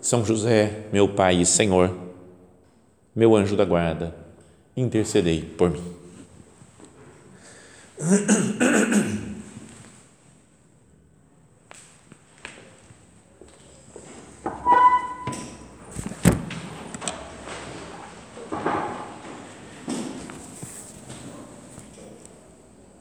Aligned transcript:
são 0.00 0.24
José, 0.24 0.86
meu 0.92 1.08
Pai 1.08 1.40
e 1.40 1.46
Senhor, 1.46 1.94
meu 3.14 3.36
anjo 3.36 3.56
da 3.56 3.64
guarda, 3.64 4.14
intercedei 4.76 5.42
por 5.42 5.70
mim. 5.70 5.82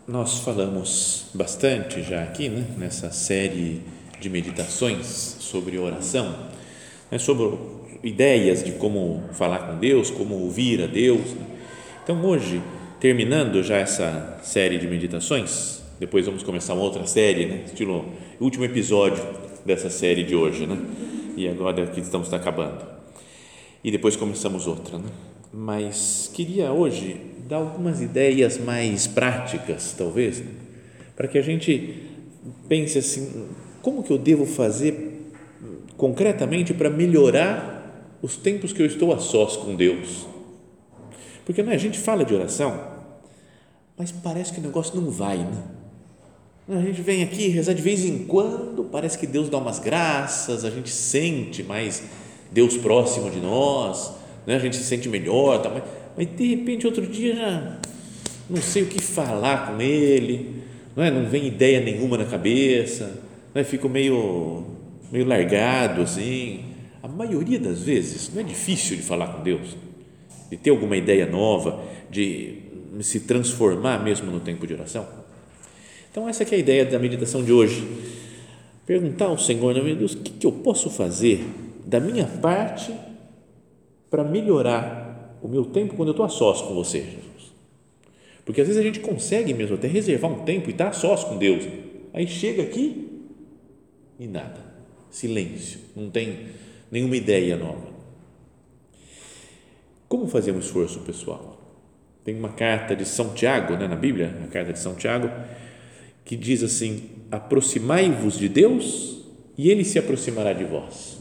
Nós 0.06 0.40
falamos 0.40 1.28
bastante 1.34 2.02
já 2.02 2.24
aqui, 2.24 2.50
né, 2.50 2.66
nessa 2.78 3.12
série 3.12 3.84
de 4.20 4.30
meditações 4.30 5.06
sobre 5.40 5.78
oração 5.78 6.50
né, 7.12 7.18
sobre 7.18 7.58
ideias 8.04 8.64
de 8.64 8.74
como 8.74 9.24
falar 9.34 9.60
com 9.60 9.80
Deus, 9.80 10.10
como 10.10 10.36
ouvir 10.36 10.82
a 10.84 10.88
Deus. 10.88 11.34
Né. 11.34 11.46
Então, 12.04 12.24
hoje, 12.24 12.62
terminando 13.00 13.62
já 13.64 13.78
essa 13.78 14.40
série 14.44 14.78
de 14.78 14.88
meditações, 14.88 15.82
depois 16.00 16.26
vamos 16.26 16.44
começar 16.44 16.74
uma 16.74 16.84
outra 16.84 17.06
série, 17.06 17.46
né, 17.46 17.64
estilo 17.66 18.06
último 18.40 18.66
episódio 18.66 19.24
dessa 19.66 19.90
série 19.90 20.24
de 20.24 20.36
hoje, 20.36 20.66
né? 20.66 20.78
E 21.36 21.48
agora 21.48 21.86
que 21.88 22.00
estamos 22.00 22.32
acabando. 22.34 22.86
E 23.84 23.92
depois 23.92 24.16
começamos 24.16 24.68
outra, 24.68 24.98
né? 24.98 25.10
Mas 25.54 26.30
queria 26.34 26.72
hoje 26.72 27.18
dar 27.48 27.58
algumas 27.58 28.02
ideias 28.02 28.58
mais 28.58 29.08
práticas, 29.08 29.96
talvez, 29.98 30.40
né? 30.40 30.52
para 31.16 31.28
que 31.28 31.38
a 31.38 31.42
gente 31.42 32.04
pense 32.68 32.98
assim, 32.98 33.48
como 33.82 34.04
que 34.04 34.12
eu 34.12 34.18
devo 34.18 34.46
fazer 34.46 34.99
concretamente 36.00 36.74
para 36.74 36.90
melhorar 36.90 38.18
os 38.22 38.38
tempos 38.38 38.72
que 38.72 38.82
eu 38.82 38.86
estou 38.86 39.14
a 39.14 39.20
sós 39.20 39.58
com 39.58 39.76
Deus. 39.76 40.26
Porque 41.46 41.62
não 41.62 41.74
é, 41.74 41.76
a 41.76 41.78
gente 41.78 42.00
fala 42.00 42.24
de 42.24 42.34
oração, 42.34 42.82
mas 43.98 44.10
parece 44.10 44.54
que 44.54 44.62
o 44.62 44.64
negócio 44.64 45.00
não 45.00 45.12
vai, 45.12 45.38
né? 45.40 45.64
A 46.70 46.82
gente 46.82 47.02
vem 47.02 47.22
aqui 47.22 47.50
rezar 47.50 47.74
de 47.74 47.82
vez 47.82 48.06
em 48.06 48.20
quando, 48.20 48.86
parece 48.86 49.18
que 49.18 49.28
Deus 49.28 49.50
dá 49.50 49.58
umas 49.58 49.80
graças, 49.80 50.64
a 50.64 50.70
gente 50.70 50.90
sente 50.90 51.64
mais 51.64 52.02
Deus 52.50 52.78
próximo 52.78 53.30
de 53.30 53.42
nós, 53.42 54.14
né? 54.48 54.56
a 54.56 54.60
gente 54.60 54.78
se 54.78 54.84
sente 54.86 55.10
melhor, 55.10 55.62
tá? 55.62 55.70
mas, 55.70 55.84
mas 56.16 56.28
de 56.34 56.56
repente 56.56 56.86
outro 56.86 57.06
dia 57.06 57.36
já 57.36 57.78
não 58.50 58.62
sei 58.62 58.84
o 58.84 58.86
que 58.86 59.02
falar 59.02 59.68
com 59.68 59.82
Ele, 59.82 60.64
não, 60.96 61.04
é? 61.04 61.12
não 61.12 61.26
vem 61.26 61.48
ideia 61.48 61.82
nenhuma 61.82 62.18
na 62.18 62.26
cabeça, 62.26 63.20
não 63.54 63.62
é? 63.62 63.66
fico 63.66 63.90
meio 63.90 64.79
meio 65.12 65.26
largado 65.26 66.02
assim. 66.02 66.66
A 67.02 67.08
maioria 67.08 67.60
das 67.60 67.82
vezes 67.82 68.32
não 68.34 68.42
é 68.42 68.44
difícil 68.44 68.98
de 68.98 69.04
falar 69.04 69.28
com 69.28 69.44
Deus, 69.44 69.76
de 70.50 70.58
ter 70.58 70.70
alguma 70.70 70.98
ideia 70.98 71.26
nova, 71.26 71.82
de 72.10 72.60
se 73.02 73.22
transformar 73.22 74.04
mesmo 74.04 74.30
no 74.30 74.40
tempo 74.40 74.68
de 74.68 74.74
oração. 74.74 75.08
Então, 76.12 76.28
essa 76.28 76.44
é 76.44 76.56
a 76.56 76.58
ideia 76.58 76.86
da 76.86 77.00
meditação 77.00 77.44
de 77.44 77.54
hoje. 77.54 77.88
Perguntar 78.86 79.26
ao 79.26 79.38
Senhor, 79.38 79.74
meu 79.76 79.96
Deus, 79.96 80.14
o 80.14 80.18
que, 80.18 80.32
que 80.32 80.46
eu 80.46 80.52
posso 80.52 80.90
fazer 80.90 81.46
da 81.86 82.00
minha 82.00 82.26
parte 82.26 82.94
para 84.10 84.24
melhorar 84.24 85.38
o 85.42 85.48
meu 85.48 85.66
tempo 85.66 85.96
quando 85.96 86.10
eu 86.10 86.14
estou 86.14 86.26
a 86.26 86.30
sós 86.30 86.62
com 86.62 86.74
você, 86.74 87.00
Jesus? 87.00 87.54
Porque 88.44 88.62
às 88.62 88.68
vezes 88.68 88.82
a 88.82 88.84
gente 88.84 89.00
consegue 89.00 89.54
mesmo 89.54 89.76
até 89.76 89.88
reservar 89.88 90.32
um 90.32 90.44
tempo 90.44 90.70
e 90.70 90.72
estar 90.72 90.86
tá 90.86 90.90
a 90.90 90.94
sós 90.94 91.24
com 91.24 91.38
Deus. 91.38 91.64
Aí 92.12 92.28
chega 92.28 92.64
aqui 92.64 93.22
e 94.20 94.28
nada 94.28 94.69
silêncio, 95.10 95.80
não 95.96 96.10
tem 96.10 96.48
nenhuma 96.92 97.16
ideia 97.16 97.56
nova. 97.58 97.90
Como 100.08 100.28
fazer 100.28 100.52
um 100.52 100.60
esforço 100.60 101.00
pessoal? 101.02 101.58
Tem 102.24 102.36
uma 102.36 102.50
carta 102.50 102.96
de 102.96 103.06
São 103.06 103.34
Tiago, 103.34 103.76
né, 103.76 103.88
na 103.88 103.96
Bíblia, 103.96 104.36
a 104.44 104.48
carta 104.48 104.74
de 104.74 104.80
São 104.80 104.96
Tiago, 104.96 105.30
que 106.26 106.36
diz 106.36 106.64
assim: 106.64 107.10
aproximai-vos 107.32 108.38
de 108.38 108.50
Deus 108.50 109.24
e 109.58 109.70
Ele 109.70 109.84
se 109.84 110.00
aproximará 110.00 110.54
de 110.54 110.64
vós. 110.64 111.20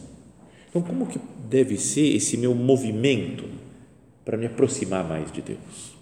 Então, 0.68 0.82
como 0.82 1.06
que 1.06 1.18
deve 1.48 1.76
ser 1.76 2.14
esse 2.14 2.36
meu 2.36 2.54
movimento 2.54 3.44
para 4.24 4.36
me 4.36 4.46
aproximar 4.46 5.06
mais 5.06 5.32
de 5.32 5.40
Deus? 5.40 5.96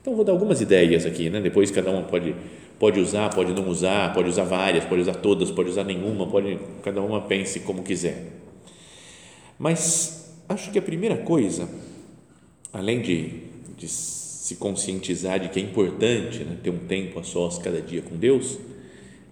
Então, 0.00 0.14
vou 0.14 0.24
dar 0.24 0.32
algumas 0.32 0.60
ideias 0.60 1.04
aqui, 1.04 1.30
né? 1.30 1.40
depois 1.40 1.70
cada 1.70 1.90
um 1.90 2.04
pode 2.04 2.34
pode 2.78 3.00
usar, 3.00 3.30
pode 3.30 3.52
não 3.52 3.68
usar, 3.68 4.12
pode 4.14 4.28
usar 4.28 4.44
várias, 4.44 4.84
pode 4.84 5.02
usar 5.02 5.14
todas, 5.14 5.50
pode 5.50 5.70
usar 5.70 5.84
nenhuma, 5.84 6.26
pode 6.26 6.58
cada 6.82 7.00
uma 7.02 7.20
pense 7.22 7.60
como 7.60 7.82
quiser. 7.82 8.32
Mas 9.58 10.34
acho 10.48 10.70
que 10.70 10.78
a 10.78 10.82
primeira 10.82 11.16
coisa, 11.16 11.68
além 12.72 13.02
de, 13.02 13.42
de 13.76 13.88
se 13.88 14.56
conscientizar 14.56 15.40
de 15.40 15.48
que 15.48 15.58
é 15.58 15.62
importante 15.62 16.44
né, 16.44 16.56
ter 16.62 16.70
um 16.70 16.78
tempo 16.78 17.18
a 17.18 17.24
sós 17.24 17.58
cada 17.58 17.82
dia 17.82 18.00
com 18.00 18.16
Deus, 18.16 18.58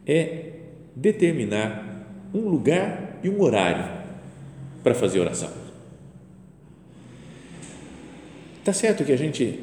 é 0.06 0.52
determinar 0.94 2.06
um 2.34 2.48
lugar 2.48 3.20
e 3.22 3.28
um 3.28 3.40
horário 3.40 4.04
para 4.82 4.94
fazer 4.94 5.20
oração. 5.20 5.50
Tá 8.64 8.72
certo 8.72 9.04
que 9.04 9.12
a 9.12 9.16
gente 9.16 9.60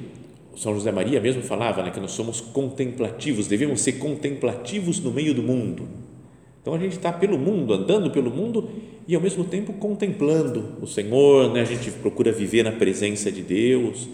são 0.56 0.74
José 0.74 0.92
Maria 0.92 1.20
mesmo 1.20 1.42
falava 1.42 1.82
né, 1.84 1.92
que 1.92 2.00
nós 2.00 2.12
somos 2.12 2.40
contemplativos, 2.40 3.48
devemos 3.48 3.82
ser 3.82 3.94
contemplativos 3.94 5.00
no 5.00 5.12
meio 5.12 5.34
do 5.34 5.42
mundo. 5.42 5.88
Então 6.62 6.74
a 6.74 6.80
gente 6.80 6.94
está 6.94 7.12
pelo 7.12 7.38
mundo, 7.38 7.74
andando 7.74 8.10
pelo 8.10 8.32
mundo 8.32 8.70
e 9.08 9.16
ao 9.16 9.22
mesmo 9.22 9.44
tempo 9.44 9.74
contemplando 9.74 10.78
o 10.82 10.88
Senhor, 10.88 11.52
né? 11.52 11.62
a 11.62 11.66
gente 11.66 11.92
procura 11.92 12.32
viver 12.32 12.64
na 12.64 12.72
presença 12.72 13.32
de 13.32 13.42
Deus, 13.42 14.08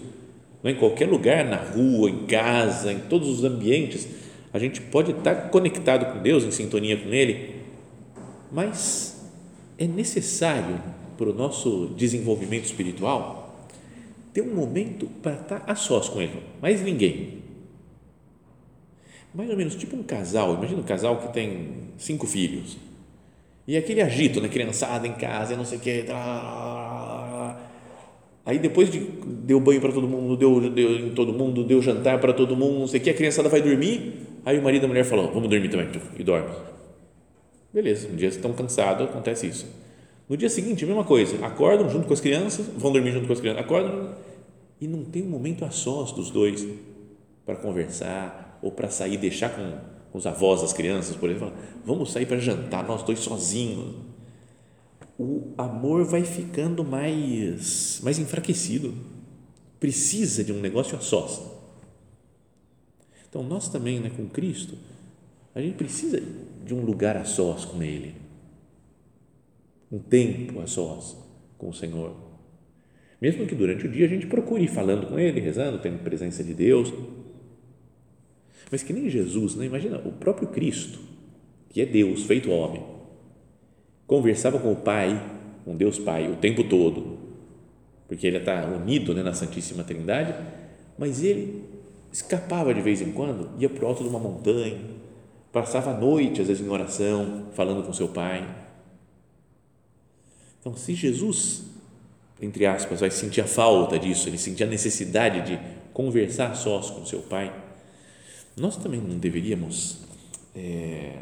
não 0.62 0.70
é? 0.70 0.74
em 0.74 0.76
qualquer 0.76 1.08
lugar, 1.08 1.44
na 1.44 1.56
rua, 1.56 2.10
em 2.10 2.26
casa, 2.26 2.92
em 2.92 2.98
todos 3.00 3.28
os 3.28 3.44
ambientes, 3.44 4.08
a 4.52 4.58
gente 4.58 4.80
pode 4.80 5.12
estar 5.12 5.50
conectado 5.50 6.12
com 6.12 6.22
Deus, 6.22 6.42
em 6.42 6.50
sintonia 6.50 6.96
com 6.96 7.10
Ele, 7.10 7.54
mas 8.50 9.30
é 9.78 9.86
necessário 9.86 10.82
para 11.16 11.30
o 11.30 11.32
nosso 11.32 11.92
desenvolvimento 11.96 12.64
espiritual 12.64 13.39
ter 14.32 14.42
um 14.42 14.54
momento 14.54 15.06
para 15.22 15.34
estar 15.34 15.64
a 15.66 15.74
sós 15.74 16.08
com 16.08 16.20
ele, 16.20 16.42
mais 16.60 16.80
ninguém. 16.82 17.40
Mais 19.34 19.48
ou 19.48 19.56
menos 19.56 19.74
tipo 19.76 19.96
um 19.96 20.02
casal, 20.02 20.54
imagina 20.54 20.80
um 20.80 20.84
casal 20.84 21.18
que 21.18 21.32
tem 21.32 21.90
cinco 21.96 22.26
filhos 22.26 22.76
e 23.66 23.76
aquele 23.76 24.02
agito, 24.02 24.40
né, 24.40 24.48
criançada 24.48 25.06
em 25.06 25.12
casa, 25.12 25.56
não 25.56 25.64
sei 25.64 25.78
o 25.78 25.80
que, 25.80 26.04
aí 28.44 28.58
depois 28.58 28.90
de, 28.90 28.98
deu 28.98 29.60
banho 29.60 29.80
para 29.80 29.92
todo 29.92 30.08
mundo, 30.08 30.36
deu, 30.36 30.68
deu 30.70 31.06
em 31.06 31.10
todo 31.10 31.32
mundo, 31.32 31.62
deu 31.62 31.80
jantar 31.80 32.18
para 32.18 32.32
todo 32.32 32.56
mundo, 32.56 32.80
não 32.80 32.88
sei 32.88 32.98
o 32.98 33.02
que, 33.02 33.10
a 33.10 33.14
criançada 33.14 33.48
vai 33.48 33.62
dormir, 33.62 34.26
aí 34.44 34.58
o 34.58 34.62
marido 34.62 34.82
e 34.82 34.86
a 34.86 34.88
mulher 34.88 35.04
falam, 35.04 35.32
vamos 35.32 35.48
dormir 35.48 35.68
também, 35.68 35.88
e 36.18 36.24
dorme. 36.24 36.50
Beleza, 37.72 38.08
um 38.08 38.16
dia 38.16 38.28
estão 38.28 38.52
cansados, 38.52 39.08
acontece 39.08 39.46
isso 39.46 39.89
no 40.30 40.36
dia 40.36 40.48
seguinte, 40.48 40.84
a 40.84 40.86
mesma 40.86 41.02
coisa, 41.02 41.44
acordam 41.44 41.90
junto 41.90 42.06
com 42.06 42.12
as 42.12 42.20
crianças, 42.20 42.64
vão 42.78 42.92
dormir 42.92 43.10
junto 43.10 43.26
com 43.26 43.32
as 43.32 43.40
crianças, 43.40 43.64
acordam 43.64 44.14
e 44.80 44.86
não 44.86 45.04
tem 45.04 45.24
um 45.24 45.28
momento 45.28 45.64
a 45.64 45.72
sós 45.72 46.12
dos 46.12 46.30
dois 46.30 46.64
para 47.44 47.56
conversar 47.56 48.60
ou 48.62 48.70
para 48.70 48.88
sair, 48.88 49.16
deixar 49.16 49.48
com, 49.48 50.16
os 50.16 50.26
avós 50.28 50.60
das 50.60 50.72
crianças, 50.72 51.16
por 51.16 51.28
exemplo, 51.28 51.52
vamos 51.84 52.12
sair 52.12 52.26
para 52.26 52.38
jantar, 52.38 52.86
nós 52.86 53.02
dois 53.02 53.18
sozinhos. 53.18 53.96
O 55.18 55.52
amor 55.58 56.04
vai 56.04 56.22
ficando 56.22 56.84
mais, 56.84 58.00
mais 58.04 58.16
enfraquecido, 58.20 58.94
precisa 59.80 60.44
de 60.44 60.52
um 60.52 60.60
negócio 60.60 60.96
a 60.96 61.00
sós. 61.00 61.40
Então, 63.28 63.42
nós 63.42 63.68
também, 63.68 63.98
né, 63.98 64.12
com 64.16 64.28
Cristo, 64.28 64.78
a 65.52 65.60
gente 65.60 65.74
precisa 65.74 66.22
de 66.64 66.72
um 66.72 66.84
lugar 66.84 67.16
a 67.16 67.24
sós 67.24 67.64
com 67.64 67.82
Ele 67.82 68.29
um 69.90 69.98
tempo 69.98 70.60
a 70.60 70.66
sós 70.66 71.16
com 71.58 71.68
o 71.68 71.74
Senhor. 71.74 72.14
Mesmo 73.20 73.46
que 73.46 73.54
durante 73.54 73.86
o 73.86 73.90
dia 73.90 74.06
a 74.06 74.08
gente 74.08 74.26
procure 74.26 74.64
ir 74.64 74.68
falando 74.68 75.06
com 75.06 75.18
Ele, 75.18 75.40
rezando, 75.40 75.78
tendo 75.78 76.02
presença 76.02 76.42
de 76.42 76.54
Deus. 76.54 76.92
Mas 78.70 78.82
que 78.82 78.92
nem 78.92 79.08
Jesus, 79.08 79.56
né? 79.56 79.66
imagina, 79.66 79.98
o 79.98 80.12
próprio 80.12 80.48
Cristo, 80.48 80.98
que 81.68 81.80
é 81.80 81.86
Deus, 81.86 82.22
feito 82.22 82.50
homem, 82.50 82.82
conversava 84.06 84.58
com 84.58 84.72
o 84.72 84.76
Pai 84.76 85.38
com 85.64 85.76
Deus 85.76 85.98
Pai 85.98 86.30
o 86.30 86.36
tempo 86.36 86.64
todo, 86.64 87.18
porque 88.08 88.26
ele 88.26 88.38
está 88.38 88.64
unido 88.66 89.14
né, 89.14 89.22
na 89.22 89.32
Santíssima 89.32 89.84
Trindade, 89.84 90.34
mas 90.98 91.22
ele 91.22 91.64
escapava 92.12 92.74
de 92.74 92.80
vez 92.80 93.00
em 93.00 93.12
quando, 93.12 93.50
ia 93.58 93.68
para 93.68 93.84
o 93.84 93.88
alto 93.88 94.02
de 94.02 94.08
uma 94.08 94.18
montanha, 94.18 94.78
passava 95.52 95.92
a 95.92 95.96
noite, 95.96 96.40
às 96.40 96.48
vezes, 96.48 96.64
em 96.64 96.68
oração, 96.68 97.46
falando 97.52 97.84
com 97.84 97.92
seu 97.92 98.08
pai. 98.08 98.46
Então, 100.60 100.76
se 100.76 100.94
Jesus, 100.94 101.62
entre 102.40 102.66
aspas, 102.66 103.00
vai 103.00 103.10
sentir 103.10 103.40
a 103.40 103.46
falta 103.46 103.98
disso, 103.98 104.28
ele 104.28 104.38
sentir 104.38 104.64
a 104.64 104.66
necessidade 104.66 105.42
de 105.42 105.60
conversar 105.92 106.54
sós 106.54 106.90
com 106.90 107.04
seu 107.04 107.22
pai, 107.22 107.52
nós 108.56 108.76
também 108.76 109.00
não 109.00 109.18
deveríamos 109.18 109.98
é, 110.54 111.16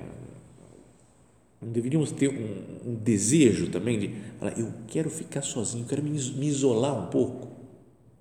não 1.61 1.73
deveríamos 1.73 2.13
ter 2.13 2.29
um, 2.29 2.91
um, 2.93 2.95
desejo 2.95 3.69
também 3.69 3.99
de 3.99 4.15
falar, 4.39 4.59
eu 4.59 4.73
quero 4.87 5.11
ficar 5.11 5.43
sozinho, 5.43 5.85
quero 5.87 6.03
me, 6.03 6.11
me 6.11 6.47
isolar 6.47 6.97
um 6.97 7.07
pouco 7.09 7.49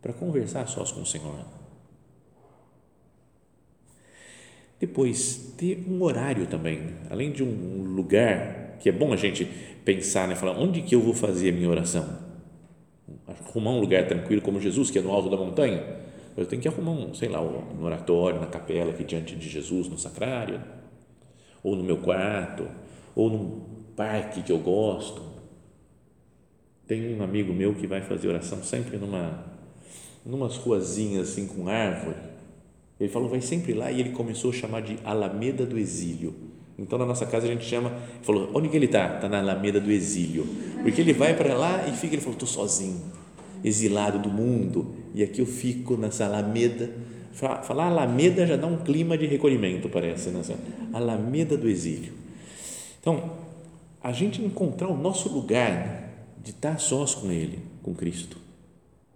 para 0.01 0.11
conversar 0.11 0.67
sós 0.67 0.91
com 0.91 1.01
o 1.01 1.05
Senhor. 1.05 1.45
Depois, 4.79 5.53
ter 5.57 5.85
um 5.87 6.01
horário 6.03 6.47
também, 6.47 6.95
além 7.09 7.31
de 7.31 7.43
um 7.43 7.83
lugar 7.83 8.66
que 8.79 8.89
é 8.89 8.91
bom 8.91 9.13
a 9.13 9.15
gente 9.15 9.45
pensar, 9.85 10.27
né, 10.27 10.35
falar 10.35 10.57
onde 10.57 10.81
que 10.81 10.95
eu 10.95 11.01
vou 11.01 11.13
fazer 11.13 11.49
a 11.49 11.51
minha 11.51 11.69
oração. 11.69 12.05
Arrumar 13.27 13.71
um 13.71 13.79
lugar 13.79 14.07
tranquilo 14.07 14.41
como 14.41 14.59
Jesus, 14.59 14.91
que 14.91 14.99
é 14.99 15.01
no 15.01 15.11
alto 15.11 15.29
da 15.29 15.37
montanha. 15.37 15.83
Eu 16.35 16.45
tenho 16.45 16.61
que 16.61 16.67
arrumar 16.67 16.91
um, 16.91 17.13
sei 17.13 17.29
lá, 17.29 17.41
um 17.41 17.83
oratório, 17.83 18.39
na 18.39 18.47
capela 18.47 18.91
aqui 18.91 19.03
diante 19.03 19.35
de 19.35 19.49
Jesus, 19.49 19.87
no 19.87 19.97
sacrário, 19.97 20.61
ou 21.63 21.75
no 21.75 21.83
meu 21.83 21.97
quarto, 21.97 22.67
ou 23.15 23.29
num 23.29 23.61
parque 23.95 24.43
que 24.43 24.51
eu 24.51 24.59
gosto. 24.59 25.21
Tem 26.85 27.15
um 27.15 27.23
amigo 27.23 27.53
meu 27.53 27.73
que 27.73 27.87
vai 27.87 28.01
fazer 28.01 28.27
oração 28.27 28.63
sempre 28.63 28.97
numa 28.97 29.57
numas 30.25 30.57
ruazinhas 30.57 31.29
assim 31.29 31.47
com 31.47 31.69
árvore 31.69 32.15
ele 32.99 33.09
falou, 33.09 33.29
vai 33.29 33.41
sempre 33.41 33.73
lá 33.73 33.91
e 33.91 33.99
ele 33.99 34.11
começou 34.11 34.49
a 34.49 34.53
chamar 34.53 34.81
de 34.81 34.97
Alameda 35.03 35.65
do 35.65 35.77
Exílio. 35.77 36.33
Então, 36.77 36.99
na 36.99 37.05
nossa 37.05 37.25
casa 37.25 37.47
a 37.47 37.49
gente 37.49 37.65
chama, 37.65 37.91
falou, 38.21 38.51
onde 38.53 38.69
que 38.69 38.75
ele 38.75 38.85
está? 38.85 39.15
Está 39.15 39.27
na 39.27 39.39
Alameda 39.39 39.79
do 39.79 39.91
Exílio. 39.91 40.45
Porque 40.83 41.01
ele 41.01 41.13
vai 41.13 41.35
para 41.35 41.55
lá 41.55 41.87
e 41.87 41.91
fica, 41.93 42.13
ele 42.13 42.21
falou, 42.21 42.33
estou 42.33 42.47
sozinho, 42.47 43.01
exilado 43.63 44.19
do 44.19 44.29
mundo, 44.29 44.95
e 45.13 45.23
aqui 45.23 45.41
eu 45.41 45.45
fico 45.45 45.97
nessa 45.97 46.25
Alameda. 46.25 46.91
Falar 47.33 47.87
Alameda 47.87 48.45
já 48.45 48.55
dá 48.55 48.67
um 48.67 48.77
clima 48.77 49.17
de 49.17 49.25
recolhimento, 49.25 49.89
parece, 49.89 50.29
né? 50.29 50.41
Alameda 50.93 51.57
do 51.57 51.67
Exílio. 51.67 52.13
Então, 52.99 53.31
a 54.03 54.11
gente 54.11 54.41
encontrar 54.41 54.87
o 54.87 54.97
nosso 54.97 55.29
lugar 55.29 56.09
de 56.43 56.51
estar 56.51 56.79
sós 56.79 57.13
com 57.15 57.31
Ele, 57.31 57.59
com 57.83 57.93
Cristo, 57.93 58.37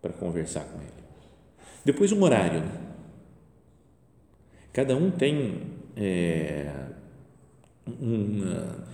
para 0.02 0.12
conversar 0.12 0.62
com 0.66 0.80
Ele. 0.80 0.90
Depois, 1.86 2.12
um 2.12 2.22
horário, 2.24 2.60
né? 2.60 2.72
Cada 4.74 4.96
um 4.96 5.12
tem 5.12 5.62
é, 5.96 6.70
uma, 7.88 8.86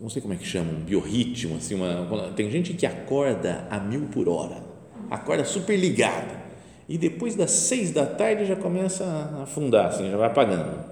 não 0.00 0.08
sei 0.08 0.20
como 0.20 0.34
é 0.34 0.36
que 0.36 0.46
chama, 0.46 0.72
um 0.72 0.80
biorritmo, 0.80 1.56
assim, 1.56 1.74
uma, 1.74 2.32
tem 2.36 2.50
gente 2.50 2.74
que 2.74 2.86
acorda 2.86 3.66
a 3.70 3.78
mil 3.78 4.08
por 4.08 4.28
hora, 4.28 4.62
acorda 5.10 5.44
super 5.44 5.76
ligada 5.76 6.42
e 6.88 6.98
depois 6.98 7.34
das 7.34 7.50
seis 7.50 7.90
da 7.90 8.04
tarde 8.04 8.44
já 8.44 8.56
começa 8.56 9.04
a 9.04 9.42
afundar, 9.44 9.86
assim, 9.86 10.10
já 10.10 10.16
vai 10.16 10.26
apagando. 10.26 10.84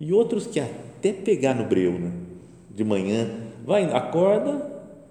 E 0.00 0.12
outros 0.12 0.46
que 0.46 0.58
até 0.58 1.12
pegar 1.12 1.54
no 1.54 1.64
breu, 1.64 1.92
né? 1.92 2.12
de 2.76 2.84
manhã, 2.84 3.30
vai, 3.64 3.84
acorda, 3.84 4.52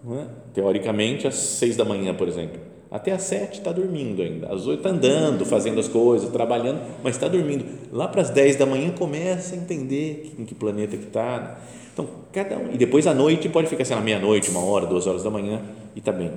né? 0.03 0.27
teoricamente 0.53 1.27
às 1.27 1.35
seis 1.35 1.75
da 1.75 1.83
manhã, 1.83 2.13
por 2.13 2.27
exemplo, 2.27 2.59
até 2.91 3.11
às 3.11 3.23
sete 3.23 3.59
está 3.59 3.71
dormindo 3.71 4.21
ainda. 4.21 4.47
Às 4.47 4.67
oito 4.67 4.79
está 4.79 4.89
andando, 4.89 5.45
fazendo 5.45 5.79
as 5.79 5.87
coisas, 5.87 6.29
trabalhando, 6.29 6.81
mas 7.03 7.15
está 7.15 7.27
dormindo. 7.27 7.65
Lá 7.91 8.07
para 8.07 8.21
as 8.21 8.29
dez 8.29 8.55
da 8.55 8.65
manhã 8.65 8.91
começa 8.91 9.55
a 9.55 9.57
entender 9.57 10.35
em 10.37 10.45
que 10.45 10.53
planeta 10.53 10.95
que 10.95 11.07
está. 11.07 11.59
Então, 11.93 12.07
cada 12.31 12.57
um. 12.57 12.73
E 12.73 12.77
depois 12.77 13.07
à 13.07 13.13
noite 13.13 13.49
pode 13.49 13.67
ficar, 13.67 13.85
sei 13.85 13.95
lá, 13.95 14.01
meia-noite, 14.01 14.49
uma 14.49 14.63
hora, 14.63 14.85
duas 14.85 15.07
horas 15.07 15.23
da 15.23 15.29
manhã 15.29 15.61
e 15.95 15.99
está 15.99 16.11
bem. 16.11 16.31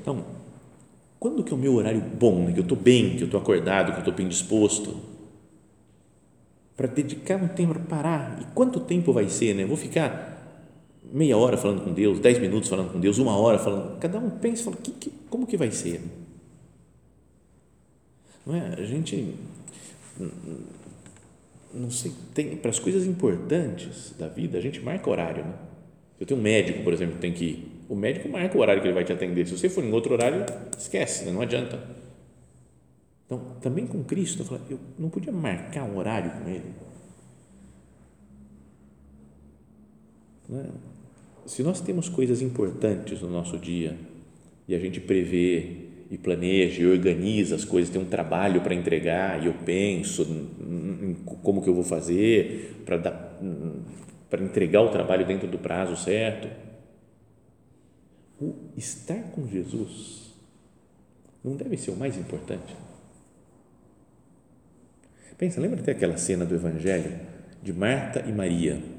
Então, 0.00 0.24
quando 1.18 1.42
que 1.42 1.52
é 1.52 1.56
o 1.56 1.58
meu 1.58 1.74
horário 1.74 2.00
bom, 2.00 2.40
né? 2.40 2.52
que 2.52 2.58
eu 2.58 2.64
estou 2.64 2.76
bem, 2.76 3.16
que 3.16 3.22
eu 3.22 3.26
estou 3.26 3.40
acordado, 3.40 3.92
que 3.92 3.96
eu 3.96 4.00
estou 4.00 4.12
bem 4.12 4.28
disposto? 4.28 4.96
Para 6.76 6.88
dedicar 6.88 7.36
um 7.36 7.48
tempo 7.48 7.72
para 7.74 7.82
parar. 7.82 8.38
E 8.42 8.44
quanto 8.54 8.80
tempo 8.80 9.12
vai 9.12 9.28
ser, 9.28 9.54
né? 9.54 9.64
Vou 9.64 9.76
ficar 9.76 10.33
meia 11.14 11.36
hora 11.36 11.56
falando 11.56 11.84
com 11.84 11.92
Deus, 11.92 12.18
dez 12.18 12.40
minutos 12.40 12.68
falando 12.68 12.92
com 12.92 12.98
Deus, 12.98 13.18
uma 13.18 13.38
hora 13.38 13.56
falando. 13.56 13.98
Cada 14.00 14.18
um 14.18 14.28
pensa 14.30 14.64
fala: 14.64 14.76
que, 14.76 14.90
que, 14.90 15.12
como 15.30 15.46
que 15.46 15.56
vai 15.56 15.70
ser? 15.70 16.02
Não 18.44 18.56
é? 18.56 18.74
A 18.76 18.84
gente. 18.84 19.34
Não 21.72 21.90
sei, 21.90 22.12
tem 22.34 22.56
para 22.56 22.70
as 22.70 22.78
coisas 22.78 23.04
importantes 23.06 24.12
da 24.18 24.28
vida, 24.28 24.58
a 24.58 24.60
gente 24.60 24.80
marca 24.80 25.08
horário. 25.08 25.44
Né? 25.44 25.54
Eu 26.20 26.26
tenho 26.26 26.38
um 26.38 26.42
médico, 26.42 26.82
por 26.82 26.92
exemplo, 26.92 27.18
tem 27.18 27.32
que 27.32 27.44
ir. 27.44 27.68
O 27.88 27.94
médico 27.94 28.28
marca 28.28 28.56
o 28.56 28.60
horário 28.60 28.80
que 28.80 28.88
ele 28.88 28.94
vai 28.94 29.04
te 29.04 29.12
atender. 29.12 29.46
Se 29.46 29.56
você 29.56 29.68
for 29.68 29.84
em 29.84 29.92
outro 29.92 30.12
horário, 30.12 30.44
esquece, 30.76 31.24
né? 31.24 31.32
não 31.32 31.40
adianta. 31.40 31.80
Então, 33.26 33.40
também 33.60 33.86
com 33.86 34.04
Cristo, 34.04 34.42
eu, 34.42 34.46
falei, 34.46 34.62
eu 34.70 34.78
não 34.98 35.08
podia 35.08 35.32
marcar 35.32 35.84
um 35.84 35.96
horário 35.96 36.30
com 36.30 36.48
Ele. 36.48 36.72
Não 40.48 40.60
é? 40.60 40.93
Se 41.46 41.62
nós 41.62 41.80
temos 41.80 42.08
coisas 42.08 42.42
importantes 42.42 43.20
no 43.20 43.30
nosso 43.30 43.58
dia 43.58 43.96
e 44.66 44.74
a 44.74 44.78
gente 44.78 45.00
prevê 45.00 45.84
e 46.10 46.18
planeja 46.18 46.82
e 46.82 46.86
organiza 46.86 47.54
as 47.54 47.64
coisas, 47.64 47.90
tem 47.90 48.00
um 48.00 48.06
trabalho 48.06 48.60
para 48.60 48.74
entregar 48.74 49.42
e 49.42 49.46
eu 49.46 49.54
penso 49.64 50.22
em 50.22 51.14
como 51.42 51.62
que 51.62 51.68
eu 51.68 51.74
vou 51.74 51.84
fazer 51.84 52.82
para 52.84 52.96
dar 52.96 53.40
para 54.30 54.42
entregar 54.42 54.80
o 54.80 54.88
trabalho 54.88 55.24
dentro 55.24 55.46
do 55.46 55.58
prazo 55.58 55.96
certo. 55.96 56.48
O 58.40 58.54
estar 58.76 59.30
com 59.30 59.46
Jesus 59.46 60.34
não 61.44 61.54
deve 61.54 61.76
ser 61.76 61.92
o 61.92 61.96
mais 61.96 62.16
importante. 62.16 62.74
Pensa, 65.38 65.60
lembra 65.60 65.80
até 65.80 65.92
aquela 65.92 66.16
cena 66.16 66.44
do 66.44 66.54
Evangelho 66.54 67.12
de 67.62 67.72
Marta 67.72 68.24
e 68.26 68.32
Maria 68.32 68.93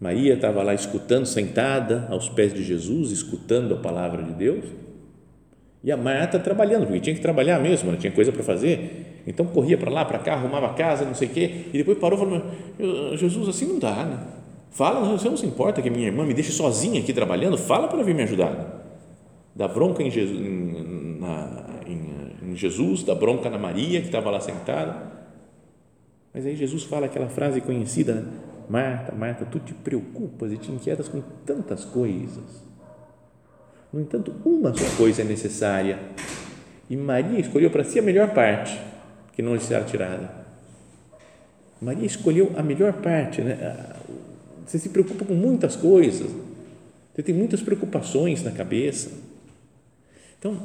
Maria 0.00 0.34
estava 0.34 0.62
lá 0.62 0.74
escutando, 0.74 1.24
sentada 1.24 2.06
aos 2.10 2.28
pés 2.28 2.52
de 2.52 2.62
Jesus, 2.62 3.10
escutando 3.10 3.74
a 3.74 3.78
palavra 3.78 4.22
de 4.22 4.32
Deus. 4.32 4.64
E 5.82 5.90
a 5.90 5.96
Marta 5.96 6.38
trabalhando, 6.38 6.86
porque 6.86 7.00
tinha 7.00 7.14
que 7.14 7.22
trabalhar 7.22 7.60
mesmo, 7.60 7.92
né? 7.92 7.98
tinha 7.98 8.12
coisa 8.12 8.32
para 8.32 8.42
fazer. 8.42 9.22
Então 9.26 9.46
corria 9.46 9.78
para 9.78 9.90
lá, 9.90 10.04
para 10.04 10.18
cá, 10.18 10.34
arrumava 10.34 10.66
a 10.66 10.74
casa, 10.74 11.04
não 11.04 11.14
sei 11.14 11.28
o 11.28 11.30
quê. 11.30 11.66
E 11.72 11.78
depois 11.78 11.98
parou 11.98 12.18
e 12.18 12.20
falou: 12.20 13.16
Jesus, 13.16 13.48
assim 13.48 13.66
não 13.66 13.78
dá, 13.78 14.04
né? 14.04 14.18
Fala, 14.70 15.16
você 15.16 15.28
não 15.28 15.36
se 15.36 15.46
importa 15.46 15.80
que 15.80 15.88
minha 15.88 16.06
irmã 16.06 16.24
me 16.24 16.34
deixe 16.34 16.52
sozinha 16.52 17.00
aqui 17.00 17.12
trabalhando? 17.12 17.56
Fala 17.56 17.88
para 17.88 18.02
vir 18.02 18.14
me 18.14 18.22
ajudar. 18.24 18.50
Né? 18.50 18.66
Dá 19.54 19.66
bronca 19.66 20.02
em 20.02 20.10
Jesus, 20.10 20.38
em, 20.38 21.18
na, 21.18 21.64
em, 21.86 22.50
em 22.50 22.56
Jesus, 22.56 23.02
dá 23.02 23.14
bronca 23.14 23.48
na 23.48 23.56
Maria, 23.56 24.00
que 24.00 24.06
estava 24.06 24.30
lá 24.30 24.38
sentada. 24.38 25.14
Mas 26.34 26.44
aí 26.44 26.54
Jesus 26.54 26.84
fala 26.84 27.06
aquela 27.06 27.28
frase 27.28 27.62
conhecida, 27.62 28.14
né? 28.14 28.24
Marta, 28.68 29.14
Marta, 29.14 29.44
tu 29.44 29.60
te 29.60 29.72
preocupas 29.72 30.52
e 30.52 30.56
te 30.56 30.72
inquietas 30.72 31.08
com 31.08 31.22
tantas 31.44 31.84
coisas. 31.84 32.66
No 33.92 34.00
entanto, 34.00 34.34
uma 34.44 34.74
só 34.76 34.96
coisa 34.96 35.22
é 35.22 35.24
necessária. 35.24 35.98
E 36.90 36.96
Maria 36.96 37.38
escolheu 37.38 37.70
para 37.70 37.84
si 37.84 37.98
a 37.98 38.02
melhor 38.02 38.34
parte, 38.34 38.78
que 39.32 39.42
não 39.42 39.54
lhe 39.54 39.60
será 39.60 39.84
tirada. 39.84 40.46
Maria 41.80 42.06
escolheu 42.06 42.52
a 42.56 42.62
melhor 42.62 42.92
parte. 42.94 43.40
Né? 43.40 43.56
Você 44.66 44.78
se 44.78 44.88
preocupa 44.88 45.24
com 45.24 45.34
muitas 45.34 45.76
coisas. 45.76 46.28
Você 47.14 47.22
tem 47.22 47.34
muitas 47.34 47.62
preocupações 47.62 48.42
na 48.42 48.50
cabeça. 48.50 49.10
Então, 50.38 50.60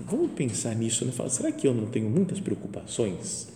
vamos 0.00 0.32
pensar 0.32 0.74
nisso. 0.74 1.04
Né? 1.04 1.12
Fala, 1.12 1.30
será 1.30 1.50
que 1.50 1.66
eu 1.66 1.72
não 1.72 1.86
tenho 1.86 2.10
muitas 2.10 2.38
preocupações 2.38 3.48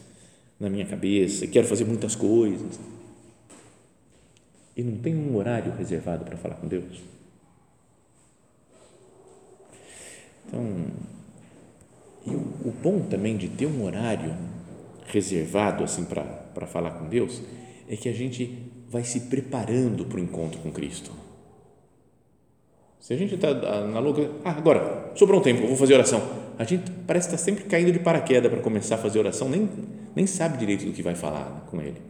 na 0.59 0.71
minha 0.71 0.87
cabeça? 0.87 1.47
Quero 1.47 1.67
fazer 1.67 1.85
muitas 1.85 2.15
coisas 2.15 2.81
e 4.81 4.83
não 4.83 4.97
tem 4.97 5.15
um 5.15 5.37
horário 5.37 5.73
reservado 5.77 6.25
para 6.25 6.39
falar 6.39 6.55
com 6.55 6.67
Deus. 6.67 7.03
Então, 10.47 10.87
e 12.27 12.31
o, 12.31 12.39
o 12.65 12.75
bom 12.83 13.01
também 13.01 13.37
de 13.37 13.49
ter 13.49 13.67
um 13.67 13.85
horário 13.85 14.35
reservado 15.07 15.85
assim 15.85 16.05
para 16.05 16.67
falar 16.67 16.93
com 16.93 17.09
Deus 17.09 17.43
é 17.89 17.97
que 17.97 18.09
a 18.09 18.13
gente 18.13 18.73
vai 18.89 19.05
se 19.05 19.21
preparando 19.21 20.07
para 20.07 20.19
o 20.19 20.23
encontro 20.23 20.59
com 20.61 20.73
Cristo. 20.73 21.13
Se 22.99 23.13
a 23.13 23.17
gente 23.17 23.35
está 23.35 23.53
na 23.87 23.99
louca, 23.99 24.31
ah, 24.45 24.53
agora, 24.53 25.13
sobrou 25.15 25.41
um 25.41 25.43
tempo, 25.43 25.63
eu 25.63 25.69
vou 25.69 25.77
fazer 25.77 25.95
oração. 25.95 26.23
A 26.59 26.65
gente 26.65 26.91
parece 27.07 27.29
estar 27.29 27.37
tá 27.37 27.43
sempre 27.43 27.65
caindo 27.65 27.93
de 27.93 27.99
paraquedas 27.99 28.51
para 28.51 28.63
começar 28.63 28.95
a 28.95 28.99
fazer 28.99 29.19
oração, 29.19 29.49
nem, 29.49 29.69
nem 30.17 30.27
sabe 30.27 30.57
direito 30.57 30.87
do 30.87 30.93
que 30.93 31.03
vai 31.03 31.15
falar 31.15 31.67
com 31.71 31.83
Ele 31.83 32.10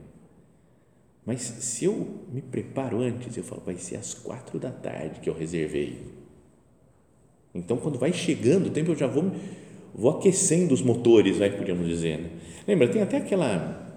Mas 1.31 1.43
se 1.43 1.85
eu 1.85 2.09
me 2.33 2.43
preparo 2.43 3.01
antes, 3.01 3.37
eu 3.37 3.45
falo, 3.45 3.63
vai 3.65 3.77
ser 3.77 3.95
às 3.95 4.13
quatro 4.15 4.59
da 4.59 4.73
tarde 4.73 5.21
que 5.21 5.31
eu 5.31 5.33
reservei. 5.33 5.99
Então, 7.55 7.77
quando 7.77 8.01
vai 8.01 8.13
chegando 8.13 8.67
o 8.67 8.71
tempo, 8.71 8.91
eu 8.91 8.97
já 8.97 9.07
vou, 9.07 9.31
vou 9.95 10.11
aquecendo 10.11 10.75
os 10.75 10.83
motores, 10.83 11.39
vai, 11.39 11.49
podíamos 11.49 11.87
dizer. 11.87 12.19
Né? 12.19 12.31
Lembra, 12.67 12.89
tem 12.89 13.01
até 13.01 13.19
aquela 13.19 13.97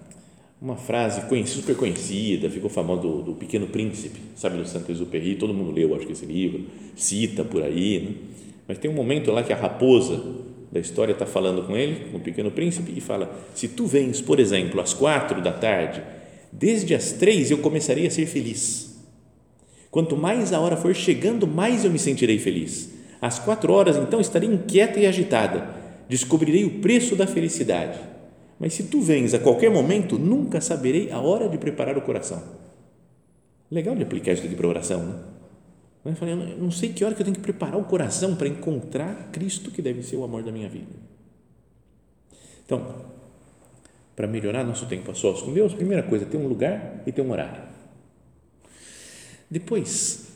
uma 0.62 0.76
frase 0.76 1.22
conhecida, 1.22 1.60
super 1.60 1.76
conhecida, 1.76 2.48
ficou 2.48 2.70
famosa 2.70 3.02
do, 3.02 3.22
do, 3.22 3.34
Pequeno 3.34 3.66
Príncipe, 3.66 4.20
sabe, 4.36 4.56
do 4.56 4.64
Santo 4.64 4.92
Exupéry, 4.92 5.34
todo 5.34 5.52
mundo 5.52 5.72
leu, 5.72 5.92
acho 5.96 6.06
que 6.06 6.12
esse 6.12 6.26
livro, 6.26 6.66
cita 6.94 7.44
por 7.44 7.64
aí, 7.64 7.98
né? 7.98 8.14
mas 8.68 8.78
tem 8.78 8.88
um 8.88 8.94
momento 8.94 9.32
lá 9.32 9.42
que 9.42 9.52
a 9.52 9.56
raposa 9.56 10.22
da 10.70 10.78
história 10.78 11.12
está 11.12 11.26
falando 11.26 11.66
com 11.66 11.76
ele, 11.76 12.12
com 12.12 12.18
o 12.18 12.20
Pequeno 12.20 12.52
Príncipe, 12.52 12.92
e 12.96 13.00
fala, 13.00 13.36
se 13.56 13.66
tu 13.66 13.86
vens, 13.86 14.20
por 14.20 14.38
exemplo, 14.38 14.80
às 14.80 14.94
quatro 14.94 15.42
da 15.42 15.52
tarde, 15.52 16.00
desde 16.54 16.94
as 16.94 17.12
três 17.12 17.50
eu 17.50 17.58
começarei 17.58 18.06
a 18.06 18.10
ser 18.10 18.26
feliz, 18.26 18.96
quanto 19.90 20.16
mais 20.16 20.52
a 20.52 20.60
hora 20.60 20.76
for 20.76 20.94
chegando, 20.94 21.46
mais 21.46 21.84
eu 21.84 21.90
me 21.90 21.98
sentirei 21.98 22.38
feliz, 22.38 22.90
às 23.20 23.38
quatro 23.38 23.72
horas, 23.72 23.96
então, 23.96 24.20
estarei 24.20 24.48
inquieta 24.48 24.98
e 25.00 25.06
agitada, 25.06 25.68
descobrirei 26.08 26.64
o 26.64 26.80
preço 26.80 27.16
da 27.16 27.26
felicidade, 27.26 27.98
mas 28.58 28.74
se 28.74 28.84
tu 28.84 29.00
vens 29.00 29.34
a 29.34 29.38
qualquer 29.38 29.70
momento, 29.70 30.18
nunca 30.18 30.60
saberei 30.60 31.10
a 31.10 31.18
hora 31.20 31.48
de 31.48 31.58
preparar 31.58 31.98
o 31.98 32.02
coração. 32.02 32.42
Legal 33.70 33.96
de 33.96 34.02
aplicar 34.02 34.32
isso 34.32 34.44
aqui 34.44 34.54
para 34.54 34.68
oração, 34.68 35.04
né? 35.04 35.14
Eu 36.04 36.14
falei, 36.14 36.34
eu 36.34 36.58
não 36.58 36.70
sei 36.70 36.92
que 36.92 37.02
hora 37.02 37.14
que 37.14 37.22
eu 37.22 37.24
tenho 37.24 37.36
que 37.36 37.42
preparar 37.42 37.78
o 37.78 37.84
coração 37.84 38.36
para 38.36 38.46
encontrar 38.46 39.30
Cristo, 39.32 39.70
que 39.70 39.80
deve 39.80 40.02
ser 40.02 40.16
o 40.16 40.24
amor 40.24 40.42
da 40.42 40.52
minha 40.52 40.68
vida. 40.68 40.92
Então, 42.64 43.13
para 44.14 44.26
melhorar 44.26 44.64
nosso 44.64 44.86
tempo 44.86 45.10
a 45.10 45.14
sós 45.14 45.42
com 45.42 45.52
Deus, 45.52 45.74
primeira 45.74 46.02
coisa, 46.02 46.24
ter 46.24 46.36
um 46.36 46.46
lugar 46.46 47.02
e 47.06 47.12
ter 47.12 47.22
um 47.22 47.30
horário. 47.30 47.62
Depois, 49.50 50.28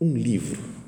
um 0.00 0.14
livro 0.14 0.82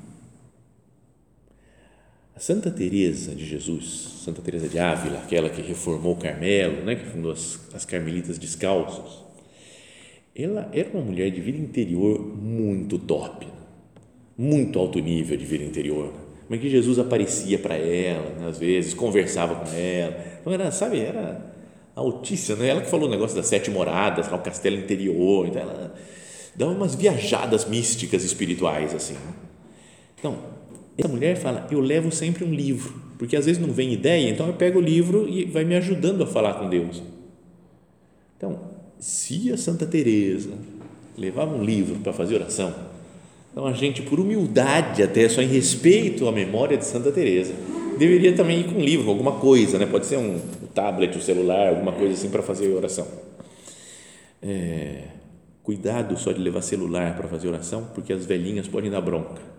a 2.35 2.39
Santa 2.39 2.69
Teresa 2.69 3.33
de 3.33 3.45
Jesus, 3.45 4.21
Santa 4.25 4.41
Teresa 4.41 4.67
de 4.67 4.77
Ávila, 4.77 5.19
aquela 5.19 5.49
que 5.49 5.61
reformou 5.61 6.15
o 6.15 6.17
Carmelo, 6.17 6.83
né, 6.83 6.95
que 6.95 7.05
fundou 7.05 7.31
as, 7.31 7.57
as 7.73 7.85
Carmelitas 7.85 8.37
Descalços, 8.37 9.23
ela 10.35 10.69
era 10.73 10.89
uma 10.89 11.01
mulher 11.01 11.31
de 11.31 11.39
vida 11.39 11.57
interior 11.57 12.19
muito 12.19 12.99
top, 12.99 13.47
muito 14.37 14.77
alto 14.77 14.99
nível 14.99 15.37
de 15.37 15.45
vida 15.45 15.63
interior, 15.63 16.13
mas 16.47 16.59
que 16.59 16.69
Jesus 16.69 16.99
aparecia 16.99 17.57
para 17.57 17.75
ela, 17.75 18.29
né, 18.39 18.47
às 18.47 18.57
vezes 18.57 18.93
conversava 18.93 19.55
com 19.55 19.75
ela, 19.75 20.15
então 20.39 20.53
era, 20.53 20.71
sabe, 20.71 20.99
era 20.99 21.53
altíssima, 21.95 22.57
né? 22.57 22.69
ela 22.69 22.81
que 22.81 22.89
falou 22.89 23.07
o 23.07 23.11
negócio 23.11 23.35
das 23.35 23.47
sete 23.47 23.71
moradas, 23.71 24.27
o 24.27 24.37
castelo 24.39 24.77
interior, 24.77 25.47
então 25.47 25.61
ela 25.61 25.95
dava 26.55 26.71
umas 26.71 26.95
viajadas 26.95 27.65
místicas 27.65 28.23
espirituais 28.23 28.93
assim. 28.93 29.15
Então 30.17 30.37
essa 30.97 31.07
mulher 31.07 31.35
fala: 31.35 31.67
Eu 31.71 31.79
levo 31.79 32.11
sempre 32.11 32.43
um 32.43 32.53
livro, 32.53 32.93
porque 33.17 33.35
às 33.35 33.45
vezes 33.45 33.61
não 33.61 33.73
vem 33.73 33.93
ideia, 33.93 34.29
então 34.29 34.47
eu 34.47 34.53
pego 34.53 34.79
o 34.79 34.81
livro 34.81 35.27
e 35.27 35.45
vai 35.45 35.63
me 35.63 35.75
ajudando 35.75 36.23
a 36.23 36.27
falar 36.27 36.55
com 36.55 36.69
Deus. 36.69 37.01
Então, 38.37 38.59
se 38.99 39.51
a 39.51 39.57
Santa 39.57 39.85
Teresa 39.85 40.51
levava 41.17 41.55
um 41.55 41.63
livro 41.63 41.99
para 41.99 42.13
fazer 42.13 42.35
oração, 42.35 42.73
então 43.55 43.65
a 43.65 43.71
gente, 43.71 44.01
por 44.01 44.19
humildade, 44.19 45.01
até 45.01 45.29
só 45.29 45.41
em 45.41 45.47
respeito 45.47 46.27
à 46.27 46.31
memória 46.33 46.75
de 46.75 46.83
Santa 46.83 47.09
Teresa, 47.09 47.53
deveria 47.97 48.33
também 48.33 48.59
ir 48.59 48.63
com 48.65 48.75
um 48.75 48.83
livro, 48.83 49.09
alguma 49.09 49.33
coisa, 49.39 49.79
né? 49.79 49.85
Pode 49.85 50.07
ser 50.07 50.17
um 50.17 50.41
tablet, 50.73 51.17
um 51.17 51.21
celular, 51.21 51.69
alguma 51.69 51.93
coisa 51.93 52.13
assim 52.13 52.29
para 52.29 52.43
fazer 52.43 52.67
oração. 52.73 53.07
É, 54.43 55.03
cuidado 55.63 56.17
só 56.17 56.33
de 56.33 56.41
levar 56.41 56.61
celular 56.61 57.15
para 57.15 57.29
fazer 57.29 57.47
oração, 57.47 57.87
porque 57.95 58.11
as 58.11 58.25
velhinhas 58.25 58.67
podem 58.67 58.91
dar 58.91 58.99
bronca 58.99 59.55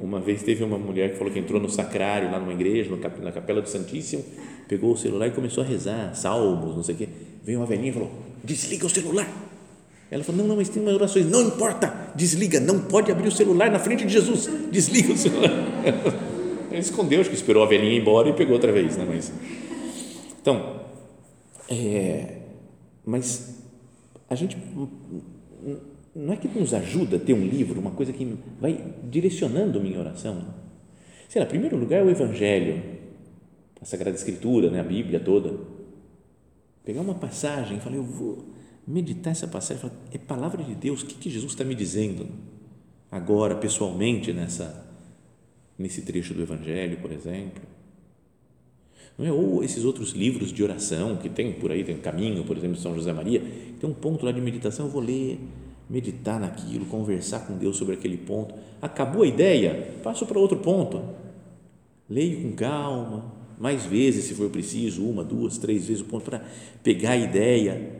uma 0.00 0.18
vez 0.18 0.42
teve 0.42 0.64
uma 0.64 0.78
mulher 0.78 1.10
que 1.10 1.18
falou 1.18 1.30
que 1.30 1.38
entrou 1.38 1.60
no 1.60 1.68
sacrário, 1.68 2.30
lá 2.30 2.40
numa 2.40 2.52
igreja, 2.52 2.90
na 3.22 3.30
capela 3.30 3.60
do 3.60 3.68
Santíssimo, 3.68 4.24
pegou 4.66 4.92
o 4.92 4.96
celular 4.96 5.26
e 5.26 5.30
começou 5.30 5.62
a 5.62 5.66
rezar, 5.66 6.14
salmos, 6.14 6.74
não 6.74 6.82
sei 6.82 6.94
o 6.94 6.98
quê. 6.98 7.08
Veio 7.44 7.58
uma 7.58 7.66
velhinha 7.66 7.90
e 7.90 7.92
falou: 7.92 8.10
desliga 8.42 8.86
o 8.86 8.90
celular. 8.90 9.28
Ela 10.10 10.24
falou: 10.24 10.40
não, 10.40 10.48
não, 10.48 10.56
mas 10.56 10.68
tem 10.68 10.82
umas 10.82 10.94
orações. 10.94 11.26
Não 11.26 11.42
importa, 11.42 12.12
desliga, 12.14 12.58
não 12.58 12.80
pode 12.80 13.12
abrir 13.12 13.28
o 13.28 13.32
celular 13.32 13.70
na 13.70 13.78
frente 13.78 14.04
de 14.04 14.12
Jesus, 14.12 14.48
desliga 14.70 15.12
o 15.12 15.16
celular. 15.16 15.50
Ele 16.70 16.80
escondeu, 16.80 17.20
acho 17.20 17.30
que 17.30 17.36
esperou 17.36 17.62
a 17.62 17.66
velhinha 17.66 17.94
ir 17.94 18.00
embora 18.00 18.28
e 18.28 18.32
pegou 18.32 18.54
outra 18.54 18.72
vez, 18.72 18.96
né? 18.96 19.04
Mas, 19.06 19.32
então, 20.40 20.80
é, 21.68 22.38
mas 23.04 23.56
a 24.28 24.34
gente 24.34 24.56
não 26.14 26.32
é 26.32 26.36
que 26.36 26.48
nos 26.48 26.74
ajuda 26.74 27.16
a 27.16 27.20
ter 27.20 27.32
um 27.32 27.44
livro, 27.44 27.80
uma 27.80 27.90
coisa 27.90 28.12
que 28.12 28.36
vai 28.60 28.94
direcionando 29.04 29.80
minha 29.80 29.98
oração? 29.98 30.44
Sei 31.28 31.40
lá, 31.40 31.46
em 31.46 31.50
primeiro 31.50 31.76
lugar, 31.76 32.04
o 32.04 32.10
Evangelho, 32.10 32.82
a 33.80 33.84
Sagrada 33.84 34.16
Escritura, 34.16 34.70
né, 34.70 34.80
a 34.80 34.84
Bíblia 34.84 35.20
toda. 35.20 35.54
Pegar 36.84 37.00
uma 37.00 37.14
passagem 37.14 37.76
e 37.76 37.80
falar, 37.80 37.96
eu 37.96 38.02
vou 38.02 38.44
meditar 38.86 39.32
essa 39.32 39.46
passagem, 39.46 39.82
falar, 39.82 39.94
é 40.12 40.18
palavra 40.18 40.62
de 40.62 40.74
Deus, 40.74 41.02
o 41.02 41.06
que, 41.06 41.14
que 41.14 41.30
Jesus 41.30 41.52
está 41.52 41.64
me 41.64 41.74
dizendo 41.74 42.28
agora, 43.10 43.54
pessoalmente, 43.54 44.32
nessa, 44.32 44.86
nesse 45.78 46.02
trecho 46.02 46.34
do 46.34 46.42
Evangelho, 46.42 46.98
por 46.98 47.12
exemplo? 47.12 47.62
Não 49.18 49.26
é? 49.26 49.32
Ou 49.32 49.62
esses 49.62 49.84
outros 49.84 50.12
livros 50.12 50.52
de 50.52 50.62
oração 50.62 51.16
que 51.16 51.28
tem 51.28 51.52
por 51.52 51.70
aí, 51.70 51.84
tem 51.84 51.96
Caminho, 51.98 52.44
por 52.44 52.56
exemplo, 52.56 52.76
de 52.76 52.82
São 52.82 52.94
José 52.94 53.12
Maria, 53.12 53.40
tem 53.78 53.88
um 53.88 53.94
ponto 53.94 54.24
lá 54.24 54.32
de 54.32 54.40
meditação, 54.40 54.86
eu 54.86 54.92
vou 54.92 55.02
ler 55.02 55.38
meditar 55.90 56.38
naquilo, 56.38 56.86
conversar 56.86 57.40
com 57.40 57.58
Deus 57.58 57.76
sobre 57.76 57.94
aquele 57.94 58.16
ponto. 58.16 58.54
Acabou 58.80 59.24
a 59.24 59.26
ideia? 59.26 59.94
Passo 60.04 60.24
para 60.24 60.38
outro 60.38 60.58
ponto. 60.58 61.02
Leio 62.08 62.42
com 62.42 62.52
calma, 62.52 63.32
mais 63.58 63.84
vezes, 63.84 64.24
se 64.24 64.34
for 64.34 64.48
preciso, 64.48 65.04
uma, 65.04 65.22
duas, 65.22 65.58
três 65.58 65.86
vezes 65.86 66.00
o 66.00 66.06
ponto 66.06 66.24
para 66.24 66.44
pegar 66.82 67.10
a 67.10 67.16
ideia. 67.16 67.99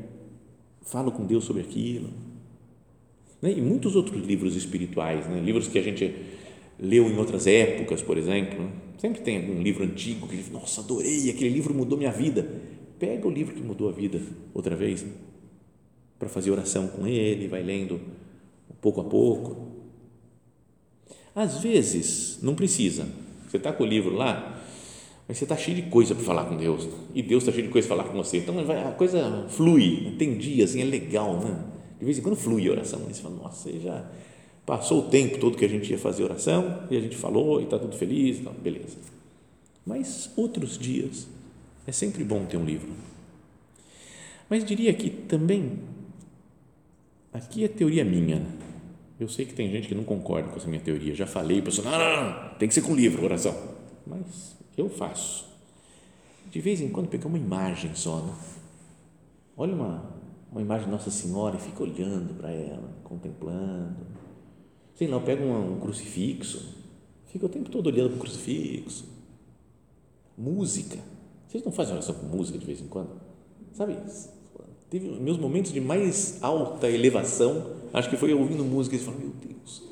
Falo 0.83 1.13
com 1.13 1.25
Deus 1.25 1.45
sobre 1.45 1.63
aquilo. 1.63 2.11
Né? 3.41 3.53
E 3.53 3.61
muitos 3.61 3.97
outros 3.97 4.25
livros 4.25 4.57
espirituais, 4.57 5.27
né? 5.27 5.41
livros 5.41 5.69
que 5.69 5.79
a 5.79 5.83
gente 5.83 6.15
leu 6.79 7.09
em 7.09 7.17
outras 7.17 7.47
épocas, 7.47 8.03
por 8.03 8.19
exemplo. 8.19 8.59
Né? 8.63 8.71
Sempre 8.99 9.21
tem 9.21 9.39
algum 9.39 9.63
livro 9.63 9.85
antigo 9.85 10.27
que, 10.27 10.51
nossa, 10.51 10.81
adorei, 10.81 11.31
aquele 11.31 11.51
livro 11.51 11.75
mudou 11.75 11.97
minha 11.97 12.13
vida. 12.13 12.47
Pega 12.99 13.27
o 13.27 13.31
livro 13.31 13.55
que 13.55 13.63
mudou 13.63 13.89
a 13.89 13.93
vida 13.93 14.21
outra 14.53 14.77
vez 14.77 15.05
para 16.19 16.29
fazer 16.29 16.51
oração 16.51 16.87
com 16.87 17.07
ele, 17.07 17.49
vai 17.49 17.63
lendo 17.63 17.99
pouco 18.81 19.01
a 19.01 19.05
pouco. 19.05 19.69
Às 21.35 21.63
vezes, 21.63 22.39
não 22.43 22.55
precisa. 22.55 23.07
Você 23.49 23.57
está 23.57 23.73
com 23.73 23.85
o 23.85 23.87
livro 23.87 24.15
lá, 24.15 24.60
mas 25.31 25.39
você 25.39 25.45
está 25.45 25.57
cheio 25.57 25.77
de 25.77 25.83
coisa 25.83 26.13
para 26.13 26.25
falar 26.25 26.47
com 26.47 26.57
Deus. 26.57 26.89
E 27.15 27.23
Deus 27.23 27.45
está 27.45 27.53
cheio 27.53 27.69
de 27.69 27.73
coisa 27.73 27.87
para 27.87 27.99
falar 27.99 28.09
com 28.09 28.17
você. 28.17 28.39
Então, 28.39 28.53
a 28.59 28.91
coisa 28.91 29.47
flui. 29.49 30.17
Tem 30.19 30.37
dias, 30.37 30.71
assim, 30.71 30.83
é 30.83 30.85
legal, 30.85 31.39
né? 31.39 31.57
De 32.01 32.05
vez 32.05 32.19
em 32.19 32.21
quando 32.21 32.35
flui 32.35 32.67
a 32.67 32.73
oração. 32.73 32.99
Você 32.99 33.23
fala, 33.23 33.37
nossa, 33.37 33.71
você 33.71 33.79
já 33.79 34.11
passou 34.67 35.07
o 35.07 35.09
tempo 35.09 35.39
todo 35.39 35.57
que 35.57 35.65
a 35.65 35.69
gente 35.69 35.89
ia 35.89 35.99
fazer 35.99 36.25
oração 36.25 36.83
e 36.91 36.97
a 36.97 37.01
gente 37.01 37.15
falou 37.15 37.61
e 37.61 37.63
está 37.63 37.79
tudo 37.79 37.97
feliz, 37.97 38.41
então, 38.41 38.53
beleza. 38.55 38.99
Mas 39.87 40.33
outros 40.37 40.77
dias, 40.77 41.29
é 41.87 41.93
sempre 41.93 42.25
bom 42.25 42.45
ter 42.45 42.57
um 42.57 42.65
livro. 42.65 42.91
Mas 44.49 44.65
diria 44.65 44.93
que 44.93 45.11
também 45.11 45.79
Aqui 47.33 47.65
é 47.65 47.69
teoria 47.69 48.05
minha. 48.05 48.45
Eu 49.19 49.29
sei 49.29 49.45
que 49.47 49.55
tem 49.55 49.71
gente 49.71 49.87
que 49.87 49.95
não 49.95 50.03
concorda 50.03 50.49
com 50.49 50.57
essa 50.57 50.67
minha 50.67 50.81
teoria. 50.81 51.15
Já 51.15 51.27
falei, 51.27 51.63
pessoal, 51.63 51.89
não, 51.89 51.99
não, 51.99 52.31
não, 52.31 52.55
tem 52.55 52.67
que 52.67 52.75
ser 52.75 52.83
com 52.83 52.93
livro, 52.93 53.25
oração. 53.25 53.57
Mas 54.05 54.57
eu 54.81 54.89
faço. 54.89 55.47
De 56.51 56.61
vez 56.61 56.81
em 56.81 56.89
quando 56.89 57.09
pegar 57.09 57.27
uma 57.27 57.39
imagem 57.39 57.95
só, 57.95 58.17
né? 58.21 58.35
Olha 59.57 59.75
uma, 59.75 60.11
uma 60.51 60.61
imagem 60.61 60.87
de 60.87 60.91
Nossa 60.91 61.11
Senhora 61.11 61.57
e 61.57 61.61
fica 61.61 61.83
olhando 61.83 62.35
para 62.35 62.51
ela, 62.51 62.91
contemplando. 63.05 64.07
Sei 64.95 65.07
lá, 65.07 65.17
eu 65.17 65.23
pego 65.23 65.45
um, 65.45 65.75
um 65.75 65.81
crucifixo, 65.81 66.77
fica 67.27 67.47
o 67.47 67.49
tempo 67.49 67.71
todo 67.71 67.87
olhando 67.87 68.11
para 68.11 68.17
o 68.17 68.21
crucifixo. 68.21 69.09
Música. 70.37 70.99
Vocês 71.47 71.65
não 71.65 71.73
fazem 71.73 71.95
oração 71.95 72.15
com 72.15 72.27
música 72.27 72.59
de 72.59 72.67
vez 72.67 72.81
em 72.81 72.87
quando? 72.87 73.11
Sabe? 73.73 73.97
Teve 74.89 75.09
meus 75.21 75.39
momentos 75.39 75.73
de 75.73 75.81
mais 75.81 76.43
alta 76.43 76.91
elevação, 76.91 77.77
acho 77.93 78.11
que 78.11 78.17
foi 78.17 78.35
ouvindo 78.35 78.65
música 78.65 78.97
e 78.97 78.99
falando, 78.99 79.21
meu 79.21 79.31
Deus, 79.31 79.83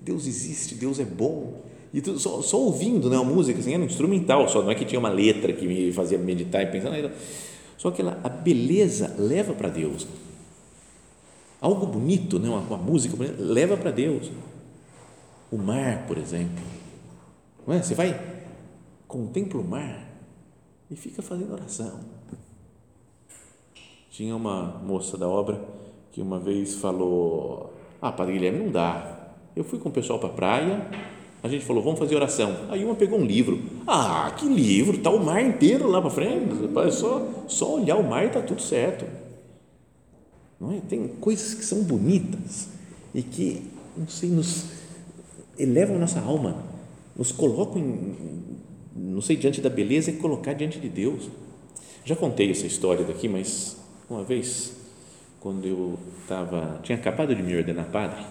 Deus 0.00 0.26
existe, 0.26 0.74
Deus 0.74 0.98
é 0.98 1.04
bom. 1.04 1.62
E 1.92 2.00
tudo, 2.00 2.18
só, 2.18 2.42
só 2.42 2.58
ouvindo 2.58 3.08
né, 3.08 3.16
a 3.16 3.24
música, 3.24 3.58
assim, 3.58 3.74
era 3.74 3.84
instrumental, 3.84 4.48
só 4.48 4.62
não 4.62 4.70
é 4.70 4.74
que 4.74 4.84
tinha 4.84 4.98
uma 4.98 5.08
letra 5.08 5.52
que 5.52 5.66
me 5.66 5.92
fazia 5.92 6.18
meditar 6.18 6.62
e 6.62 6.66
pensar, 6.66 6.90
não, 6.90 7.10
só 7.76 7.90
que 7.90 8.02
ela, 8.02 8.20
a 8.22 8.28
beleza 8.28 9.14
leva 9.18 9.54
para 9.54 9.68
Deus. 9.68 10.06
Algo 11.60 11.86
bonito, 11.86 12.38
né, 12.38 12.48
uma, 12.48 12.60
uma 12.60 12.76
música 12.76 13.16
leva 13.38 13.76
para 13.76 13.90
Deus. 13.90 14.30
O 15.50 15.56
mar, 15.56 16.06
por 16.06 16.18
exemplo. 16.18 16.62
Não 17.66 17.74
é? 17.74 17.82
Você 17.82 17.94
vai, 17.94 18.18
contempla 19.06 19.60
o 19.60 19.64
mar 19.64 20.06
e 20.90 20.96
fica 20.96 21.22
fazendo 21.22 21.52
oração 21.52 22.18
tinha 24.18 24.34
uma 24.34 24.80
moça 24.84 25.16
da 25.16 25.28
obra 25.28 25.60
que 26.10 26.20
uma 26.20 26.40
vez 26.40 26.74
falou: 26.74 27.72
Ah, 28.02 28.10
Padre 28.10 28.32
Guilherme, 28.32 28.64
não 28.64 28.72
dá. 28.72 29.28
Eu 29.54 29.62
fui 29.62 29.78
com 29.78 29.90
o 29.90 29.92
pessoal 29.92 30.18
para 30.18 30.28
a 30.28 30.32
praia, 30.32 30.90
a 31.42 31.48
gente 31.48 31.64
falou: 31.64 31.82
Vamos 31.82 31.98
fazer 31.98 32.16
oração. 32.16 32.66
Aí 32.68 32.84
uma 32.84 32.94
pegou 32.94 33.18
um 33.18 33.24
livro. 33.24 33.60
Ah, 33.86 34.34
que 34.36 34.46
livro? 34.48 34.96
Está 34.96 35.10
o 35.10 35.24
mar 35.24 35.42
inteiro 35.42 35.88
lá 35.88 36.00
para 36.00 36.10
frente. 36.10 36.54
É 36.86 36.90
só, 36.90 37.26
só 37.46 37.76
olhar 37.76 37.96
o 37.96 38.08
mar 38.08 38.24
e 38.24 38.28
está 38.28 38.40
tudo 38.40 38.60
certo. 38.60 39.04
Não 40.60 40.72
é? 40.72 40.80
Tem 40.88 41.06
coisas 41.20 41.54
que 41.54 41.64
são 41.64 41.82
bonitas 41.84 42.68
e 43.14 43.22
que, 43.22 43.62
não 43.96 44.08
sei, 44.08 44.28
nos 44.28 44.64
elevam 45.58 45.96
a 45.96 45.98
nossa 46.00 46.20
alma, 46.20 46.64
nos 47.16 47.30
colocam, 47.30 47.80
em, 47.80 48.16
não 48.96 49.20
sei, 49.20 49.36
diante 49.36 49.60
da 49.60 49.70
beleza 49.70 50.10
e 50.10 50.14
colocar 50.14 50.54
diante 50.54 50.80
de 50.80 50.88
Deus. 50.88 51.28
Já 52.04 52.16
contei 52.16 52.50
essa 52.50 52.66
história 52.66 53.04
daqui, 53.04 53.28
mas 53.28 53.76
uma 54.10 54.24
vez, 54.24 54.72
quando 55.38 55.66
eu 55.66 55.98
estava, 56.22 56.80
tinha 56.82 56.98
acabado 56.98 57.34
de 57.34 57.42
me 57.42 57.54
ordenar 57.56 57.86
padre, 57.90 58.24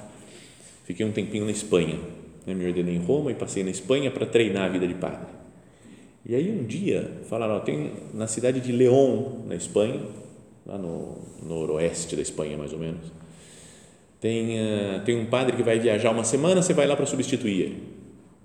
fiquei 0.84 1.06
um 1.06 1.12
tempinho 1.12 1.46
na 1.46 1.52
Espanha, 1.52 1.98
né? 2.48 2.54
me 2.54 2.66
ordenei 2.66 2.96
em 2.96 3.00
Roma 3.00 3.30
e 3.32 3.36
passei 3.36 3.64
na 3.64 3.70
Espanha 3.70 4.10
para 4.10 4.26
treinar 4.26 4.64
a 4.64 4.70
vida 4.70 4.88
de 4.88 4.96
padre. 4.96 5.28
E 6.26 6.34
aí 6.34 6.50
um 6.52 6.66
dia 6.66 7.12
falaram, 7.30 7.58
ó, 7.58 7.60
tem 7.60 7.92
na 8.14 8.26
cidade 8.26 8.60
de 8.60 8.72
León, 8.72 9.44
na 9.46 9.56
Espanha, 9.56 10.02
lá 10.66 10.78
no 10.78 11.18
noroeste 11.44 12.16
da 12.16 12.22
Espanha 12.22 12.58
mais 12.58 12.74
ou 12.74 12.80
menos, 12.80 13.12
tem, 14.20 14.60
uh, 14.60 15.06
tem 15.06 15.16
um 15.16 15.28
padre 15.28 15.56
que 15.56 15.62
vai 15.62 15.78
viajar 15.78 16.10
uma 16.12 16.24
semana, 16.24 16.62
você 16.62 16.74
vai 16.74 16.88
lá 16.88 16.96
para 16.96 17.06
substituir 17.06 17.62
ele. 17.62 17.84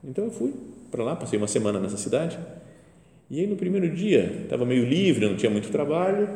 Então 0.04 0.25
eu 0.25 0.30
fui 0.30 0.52
para 0.90 1.02
lá, 1.02 1.16
passei 1.16 1.38
uma 1.38 1.49
semana 1.49 1.80
nessa 1.80 1.97
cidade 1.97 2.38
e 3.32 3.40
aí 3.40 3.47
no 3.47 3.56
primeiro 3.56 3.88
dia, 3.88 4.42
estava 4.42 4.66
meio 4.66 4.85
livre, 4.85 5.26
não 5.26 5.37
tinha 5.37 5.49
muito 5.49 5.71
trabalho, 5.71 6.28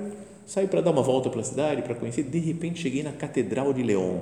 saí 0.46 0.66
para 0.66 0.80
dar 0.80 0.92
uma 0.92 1.02
volta 1.02 1.28
pela 1.28 1.44
cidade, 1.44 1.82
para 1.82 1.94
conhecer, 1.94 2.23
de 2.23 2.38
repente 2.38 2.80
cheguei 2.80 3.02
na 3.02 3.12
Catedral 3.12 3.70
de 3.75 3.82
León. 3.82 4.20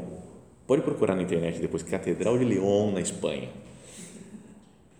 Pode 0.66 0.82
procurar 0.82 1.14
na 1.14 1.22
internet 1.22 1.60
depois, 1.60 1.82
Catedral 1.82 2.38
de 2.38 2.44
León, 2.44 2.92
na 2.92 3.00
Espanha. 3.00 3.48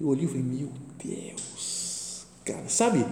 Eu 0.00 0.09
olhei 0.09 0.25
e 0.25 0.28
falei, 0.28 0.42
meu 0.42 0.68
Deus, 1.02 2.26
cara, 2.44 2.68
sabe, 2.68 3.04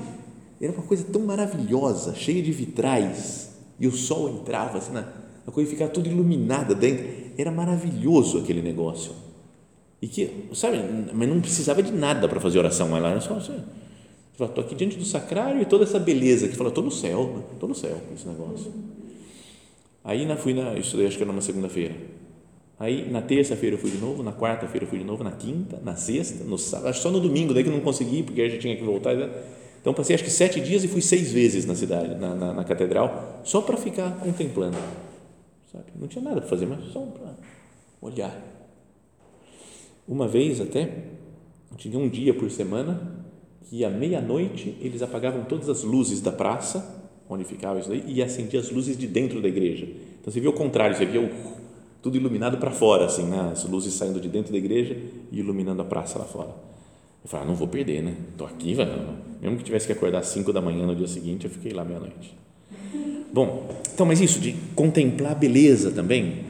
era 0.60 0.72
uma 0.72 0.82
coisa 0.82 1.04
tão 1.04 1.22
maravilhosa, 1.22 2.14
cheia 2.14 2.42
de 2.42 2.52
vitrais, 2.52 3.50
e 3.78 3.86
o 3.86 3.92
sol 3.92 4.28
entrava 4.28 4.78
assim, 4.78 4.92
na, 4.92 5.08
a 5.46 5.50
coisa 5.50 5.70
ficava 5.70 5.90
tudo 5.90 6.08
iluminada 6.08 6.74
dentro, 6.74 7.06
era 7.38 7.50
maravilhoso 7.50 8.38
aquele 8.38 8.60
negócio. 8.60 9.12
E 10.00 10.08
que, 10.08 10.48
sabe, 10.52 10.78
mas 11.12 11.28
não 11.28 11.40
precisava 11.40 11.82
de 11.82 11.92
nada 11.92 12.28
para 12.28 12.40
fazer 12.40 12.58
oração, 12.58 12.90
lá 12.90 13.10
era 13.10 13.20
só 13.20 13.34
assim, 13.34 13.62
Estou 14.32 14.64
aqui 14.64 14.74
diante 14.74 14.96
do 14.96 15.04
sacrário 15.04 15.60
e 15.60 15.64
toda 15.64 15.84
essa 15.84 15.98
beleza 15.98 16.48
que 16.48 16.56
fala, 16.56 16.70
estou 16.70 16.82
no 16.82 16.90
céu, 16.90 17.44
estou 17.52 17.68
no 17.68 17.74
céu 17.74 18.00
com 18.08 18.14
esse 18.14 18.26
negócio. 18.26 18.72
Aí 20.02 20.26
na, 20.26 20.36
fui 20.36 20.54
na, 20.54 20.74
estudei 20.74 21.06
acho 21.06 21.16
que 21.16 21.22
era 21.22 21.30
numa 21.30 21.42
segunda-feira. 21.42 21.94
Aí 22.82 23.08
na 23.08 23.22
terça-feira 23.22 23.76
eu 23.76 23.78
fui 23.78 23.92
de 23.92 23.98
novo, 23.98 24.24
na 24.24 24.32
quarta-feira 24.32 24.84
eu 24.84 24.90
fui 24.90 24.98
de 24.98 25.04
novo, 25.04 25.22
na 25.22 25.30
quinta, 25.30 25.78
na 25.84 25.94
sexta, 25.94 26.42
no 26.42 26.58
sábado, 26.58 26.92
só 26.96 27.12
no 27.12 27.20
domingo, 27.20 27.54
daí 27.54 27.62
que 27.62 27.68
eu 27.68 27.72
não 27.72 27.80
consegui, 27.80 28.24
porque 28.24 28.42
aí 28.42 28.50
já 28.50 28.58
tinha 28.58 28.74
que 28.74 28.82
voltar. 28.82 29.14
Né? 29.14 29.30
Então 29.80 29.94
passei 29.94 30.16
acho 30.16 30.24
que 30.24 30.30
sete 30.30 30.60
dias 30.60 30.82
e 30.82 30.88
fui 30.88 31.00
seis 31.00 31.30
vezes 31.30 31.64
na 31.64 31.76
cidade, 31.76 32.16
na, 32.16 32.34
na, 32.34 32.52
na 32.52 32.64
catedral, 32.64 33.40
só 33.44 33.60
para 33.60 33.76
ficar 33.76 34.10
contemplando. 34.18 34.76
Sabe? 35.70 35.84
Não 35.94 36.08
tinha 36.08 36.24
nada 36.24 36.40
para 36.40 36.50
fazer, 36.50 36.66
mas 36.66 36.82
só 36.86 36.98
para 37.02 37.36
olhar. 38.00 38.36
Uma 40.08 40.26
vez 40.26 40.60
até, 40.60 41.04
tinha 41.76 41.96
um 41.96 42.08
dia 42.08 42.34
por 42.34 42.50
semana 42.50 43.24
que 43.70 43.84
à 43.84 43.90
meia-noite 43.90 44.76
eles 44.80 45.02
apagavam 45.02 45.44
todas 45.44 45.68
as 45.68 45.84
luzes 45.84 46.20
da 46.20 46.32
praça, 46.32 47.00
onde 47.30 47.44
ficava 47.44 47.78
isso 47.78 47.90
daí, 47.90 48.02
e 48.08 48.20
acendiam 48.20 48.60
as 48.60 48.72
luzes 48.72 48.98
de 48.98 49.06
dentro 49.06 49.40
da 49.40 49.46
igreja. 49.46 49.86
Então 50.20 50.32
você 50.32 50.40
via 50.40 50.50
o 50.50 50.52
contrário, 50.52 50.96
você 50.96 51.06
via 51.06 51.20
o, 51.20 51.61
tudo 52.02 52.16
iluminado 52.16 52.58
para 52.58 52.72
fora, 52.72 53.06
assim, 53.06 53.24
né? 53.24 53.50
as 53.52 53.64
luzes 53.64 53.94
saindo 53.94 54.20
de 54.20 54.28
dentro 54.28 54.50
da 54.50 54.58
igreja 54.58 54.98
e 55.30 55.38
iluminando 55.38 55.80
a 55.80 55.84
praça 55.84 56.18
lá 56.18 56.24
fora. 56.24 56.50
Eu 57.22 57.30
falei, 57.30 57.46
ah, 57.46 57.48
não 57.48 57.54
vou 57.54 57.68
perder, 57.68 58.02
né? 58.02 58.16
Estou 58.32 58.44
aqui, 58.44 58.76
mesmo 59.40 59.56
que 59.56 59.62
tivesse 59.62 59.86
que 59.86 59.92
acordar 59.92 60.18
às 60.18 60.26
5 60.26 60.52
da 60.52 60.60
manhã 60.60 60.84
no 60.84 60.96
dia 60.96 61.06
seguinte, 61.06 61.44
eu 61.44 61.50
fiquei 61.50 61.72
lá 61.72 61.84
meia-noite. 61.84 62.36
Bom, 63.32 63.70
então, 63.94 64.04
mas 64.04 64.20
isso 64.20 64.40
de 64.40 64.52
contemplar 64.74 65.32
a 65.32 65.34
beleza 65.36 65.92
também 65.92 66.44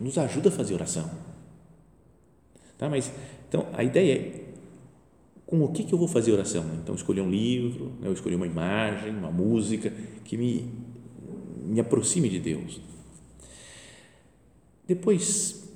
nos 0.00 0.16
ajuda 0.16 0.48
a 0.48 0.52
fazer 0.52 0.72
oração. 0.72 1.10
Tá? 2.78 2.88
Mas, 2.88 3.12
então, 3.48 3.66
a 3.74 3.84
ideia 3.84 4.14
é 4.14 4.42
com 5.46 5.62
o 5.62 5.68
que, 5.68 5.84
que 5.84 5.92
eu 5.92 5.98
vou 5.98 6.08
fazer 6.08 6.32
oração? 6.32 6.64
Então, 6.82 6.94
escolher 6.94 7.20
um 7.20 7.30
livro, 7.30 7.92
né? 8.00 8.08
eu 8.08 8.12
escolher 8.14 8.36
uma 8.36 8.46
imagem, 8.46 9.10
uma 9.10 9.30
música 9.30 9.92
que 10.24 10.38
me, 10.38 10.72
me 11.62 11.78
aproxime 11.78 12.30
de 12.30 12.40
Deus. 12.40 12.80
Depois, 14.92 15.70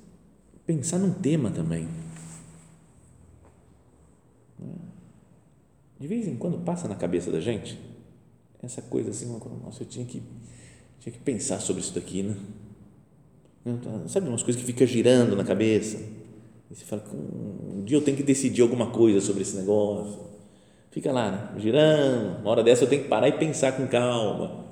pensar 0.66 0.98
num 0.98 1.10
tema 1.10 1.50
também. 1.50 1.88
De 5.98 6.06
vez 6.06 6.28
em 6.28 6.36
quando 6.36 6.58
passa 6.58 6.86
na 6.86 6.94
cabeça 6.94 7.30
da 7.30 7.40
gente 7.40 7.78
essa 8.62 8.82
coisa 8.82 9.08
assim, 9.08 9.26
nossa, 9.64 9.82
eu 9.82 9.86
tinha 9.86 10.04
que, 10.04 10.22
tinha 11.00 11.10
que 11.10 11.18
pensar 11.18 11.60
sobre 11.60 11.80
isso 11.80 11.94
daqui, 11.94 12.22
né? 12.24 12.36
Sabe 14.06 14.28
umas 14.28 14.42
coisas 14.42 14.60
que 14.60 14.66
fica 14.66 14.86
girando 14.86 15.34
na 15.34 15.44
cabeça? 15.44 15.96
E 16.70 16.74
você 16.74 16.84
fala, 16.84 17.02
um 17.14 17.84
dia 17.84 17.96
eu 17.96 18.02
tenho 18.02 18.18
que 18.18 18.22
decidir 18.22 18.60
alguma 18.60 18.90
coisa 18.90 19.18
sobre 19.22 19.42
esse 19.42 19.56
negócio. 19.56 20.26
Fica 20.90 21.10
lá, 21.10 21.30
né? 21.30 21.60
girando. 21.60 22.40
Uma 22.40 22.50
hora 22.50 22.62
dessa 22.62 22.84
eu 22.84 22.88
tenho 22.88 23.04
que 23.04 23.08
parar 23.08 23.28
e 23.28 23.38
pensar 23.38 23.72
com 23.72 23.86
calma. 23.86 24.65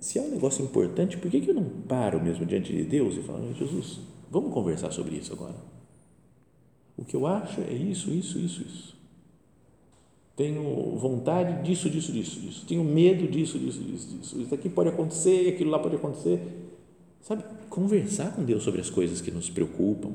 Se 0.00 0.18
é 0.18 0.22
um 0.22 0.30
negócio 0.30 0.64
importante, 0.64 1.16
por 1.16 1.30
que, 1.30 1.40
que 1.40 1.50
eu 1.50 1.54
não 1.54 1.64
paro 1.64 2.22
mesmo 2.22 2.44
diante 2.44 2.72
de 2.72 2.84
Deus 2.84 3.16
e 3.16 3.22
falo, 3.22 3.54
Jesus, 3.54 4.00
vamos 4.30 4.52
conversar 4.52 4.90
sobre 4.90 5.16
isso 5.16 5.32
agora? 5.32 5.56
O 6.96 7.04
que 7.04 7.14
eu 7.14 7.26
acho 7.26 7.60
é 7.60 7.72
isso, 7.72 8.10
isso, 8.10 8.38
isso, 8.38 8.62
isso. 8.62 8.96
Tenho 10.34 10.96
vontade 10.96 11.62
disso, 11.62 11.88
disso, 11.88 12.12
disso, 12.12 12.40
disso. 12.40 12.66
Tenho 12.66 12.84
medo 12.84 13.26
disso, 13.26 13.58
disso, 13.58 13.82
disso, 13.82 14.08
disso. 14.08 14.40
Isso 14.40 14.54
aqui 14.54 14.68
pode 14.68 14.90
acontecer, 14.90 15.48
aquilo 15.48 15.70
lá 15.70 15.78
pode 15.78 15.96
acontecer. 15.96 16.40
Sabe, 17.22 17.42
conversar 17.70 18.34
com 18.34 18.44
Deus 18.44 18.62
sobre 18.62 18.80
as 18.80 18.90
coisas 18.90 19.20
que 19.20 19.30
nos 19.30 19.48
preocupam, 19.48 20.12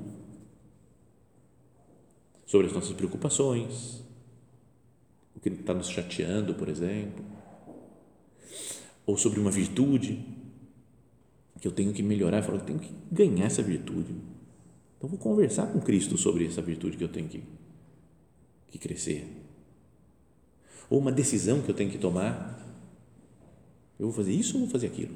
sobre 2.45 2.67
as 2.67 2.73
nossas 2.73 2.93
preocupações, 2.93 4.03
o 5.35 5.39
que 5.39 5.49
está 5.49 5.73
nos 5.73 5.89
chateando, 5.89 6.53
por 6.53 6.69
exemplo, 6.69 7.23
ou 9.11 9.17
sobre 9.17 9.41
uma 9.41 9.51
virtude 9.51 10.25
que 11.59 11.67
eu 11.67 11.71
tenho 11.71 11.93
que 11.93 12.01
melhorar, 12.01 12.37
eu 12.37 12.43
falo, 12.43 12.57
eu 12.57 12.65
tenho 12.65 12.79
que 12.79 12.91
ganhar 13.11 13.45
essa 13.45 13.61
virtude. 13.61 14.15
Então 14.97 15.09
vou 15.09 15.19
conversar 15.19 15.67
com 15.67 15.81
Cristo 15.81 16.17
sobre 16.17 16.47
essa 16.47 16.61
virtude 16.61 16.97
que 16.97 17.03
eu 17.03 17.09
tenho 17.09 17.27
que, 17.27 17.43
que 18.69 18.79
crescer. 18.79 19.27
Ou 20.89 20.97
uma 20.97 21.11
decisão 21.11 21.61
que 21.61 21.69
eu 21.69 21.75
tenho 21.75 21.91
que 21.91 21.97
tomar. 21.97 22.57
Eu 23.99 24.07
vou 24.07 24.15
fazer 24.15 24.31
isso 24.31 24.55
ou 24.55 24.61
vou 24.61 24.69
fazer 24.69 24.87
aquilo? 24.87 25.13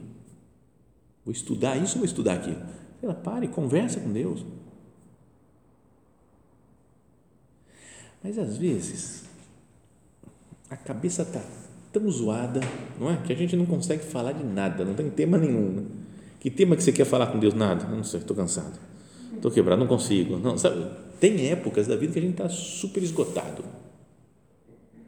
Vou 1.24 1.32
estudar 1.32 1.78
isso 1.78 1.94
ou 1.94 2.00
vou 2.00 2.06
estudar 2.06 2.34
aquilo? 2.34 2.62
Ela 3.02 3.16
para 3.16 3.46
e 3.46 3.48
conversa 3.48 4.00
com 4.00 4.12
Deus. 4.12 4.46
Mas 8.22 8.38
às 8.38 8.58
vezes 8.58 9.24
a 10.70 10.76
cabeça 10.76 11.22
está 11.22 11.42
tão 11.98 12.12
zoada, 12.12 12.60
não 13.00 13.10
é? 13.10 13.18
Que 13.26 13.32
a 13.32 13.36
gente 13.36 13.56
não 13.56 13.66
consegue 13.66 14.04
falar 14.04 14.34
de 14.34 14.44
nada, 14.44 14.84
não 14.84 14.94
tem 14.94 15.10
tema 15.10 15.38
nenhum. 15.38 15.72
Né? 15.72 15.84
Que 16.42 16.50
tema 16.50 16.76
que 16.76 16.84
você 16.84 16.92
quer 16.92 17.06
falar 17.06 17.28
com 17.28 17.40
Deus? 17.40 17.54
Nada. 17.54 17.88
Não 17.88 18.04
sei, 18.04 18.20
estou 18.20 18.36
cansado. 18.36 18.78
Estou 19.34 19.50
quebrado, 19.50 19.80
não 19.80 19.88
consigo. 19.88 20.38
Não, 20.38 20.58
sabe? 20.58 20.86
Tem 21.20 21.50
épocas 21.50 21.88
da 21.88 21.96
vida 21.96 22.12
que 22.12 22.20
a 22.20 22.22
gente 22.22 22.34
está 22.34 22.50
super 22.50 23.02
esgotado. 23.02 23.64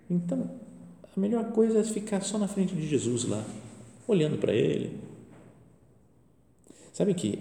Então, 0.09 0.49
a 1.15 1.19
melhor 1.19 1.51
coisa 1.51 1.79
é 1.79 1.83
ficar 1.83 2.21
só 2.21 2.37
na 2.37 2.47
frente 2.47 2.73
de 2.73 2.87
Jesus 2.87 3.25
lá, 3.25 3.43
olhando 4.07 4.37
para 4.37 4.53
Ele. 4.53 4.97
Sabe 6.93 7.13
que, 7.13 7.37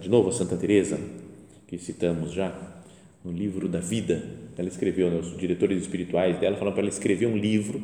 de 0.00 0.08
novo, 0.08 0.28
a 0.28 0.32
Santa 0.32 0.56
Teresa 0.56 0.98
que 1.66 1.76
citamos 1.78 2.32
já, 2.32 2.54
no 3.24 3.32
livro 3.32 3.68
da 3.68 3.80
vida, 3.80 4.24
ela 4.56 4.68
escreveu, 4.68 5.10
né, 5.10 5.18
os 5.18 5.36
diretores 5.36 5.80
espirituais 5.82 6.38
dela 6.38 6.56
falaram 6.56 6.74
para 6.74 6.82
ela 6.82 6.90
escrever 6.90 7.26
um 7.26 7.36
livro, 7.36 7.82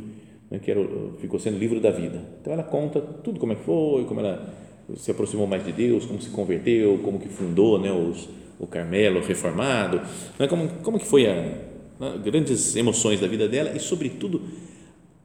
que 0.57 0.71
era, 0.71 0.81
ficou 1.19 1.39
sendo 1.39 1.59
livro 1.59 1.81
da 1.81 1.91
vida. 1.91 2.23
Então 2.41 2.53
ela 2.53 2.63
conta 2.63 3.01
tudo 3.01 3.39
como 3.39 3.53
é 3.53 3.57
que 3.57 3.65
foi, 3.65 4.05
como 4.05 4.21
ela 4.21 4.55
se 4.97 5.11
aproximou 5.11 5.47
mais 5.47 5.65
de 5.65 5.73
Deus, 5.73 6.07
como 6.07 6.23
se 6.23 6.31
converteu, 6.31 6.99
como 7.05 7.19
que 7.19 7.29
fundou 7.29 7.79
né, 7.79 7.93
os, 7.93 8.29
o 8.59 8.67
Carmelo 8.67 9.21
reformado, 9.21 10.01
né, 10.39 10.49
como, 10.49 10.69
como 10.83 10.99
que 10.99 11.05
foi 11.05 11.27
a 11.27 11.35
né, 11.35 12.19
grandes 12.25 12.75
emoções 12.77 13.21
da 13.21 13.27
vida 13.27 13.49
dela 13.49 13.73
e 13.77 13.81
sobretudo 13.81 14.41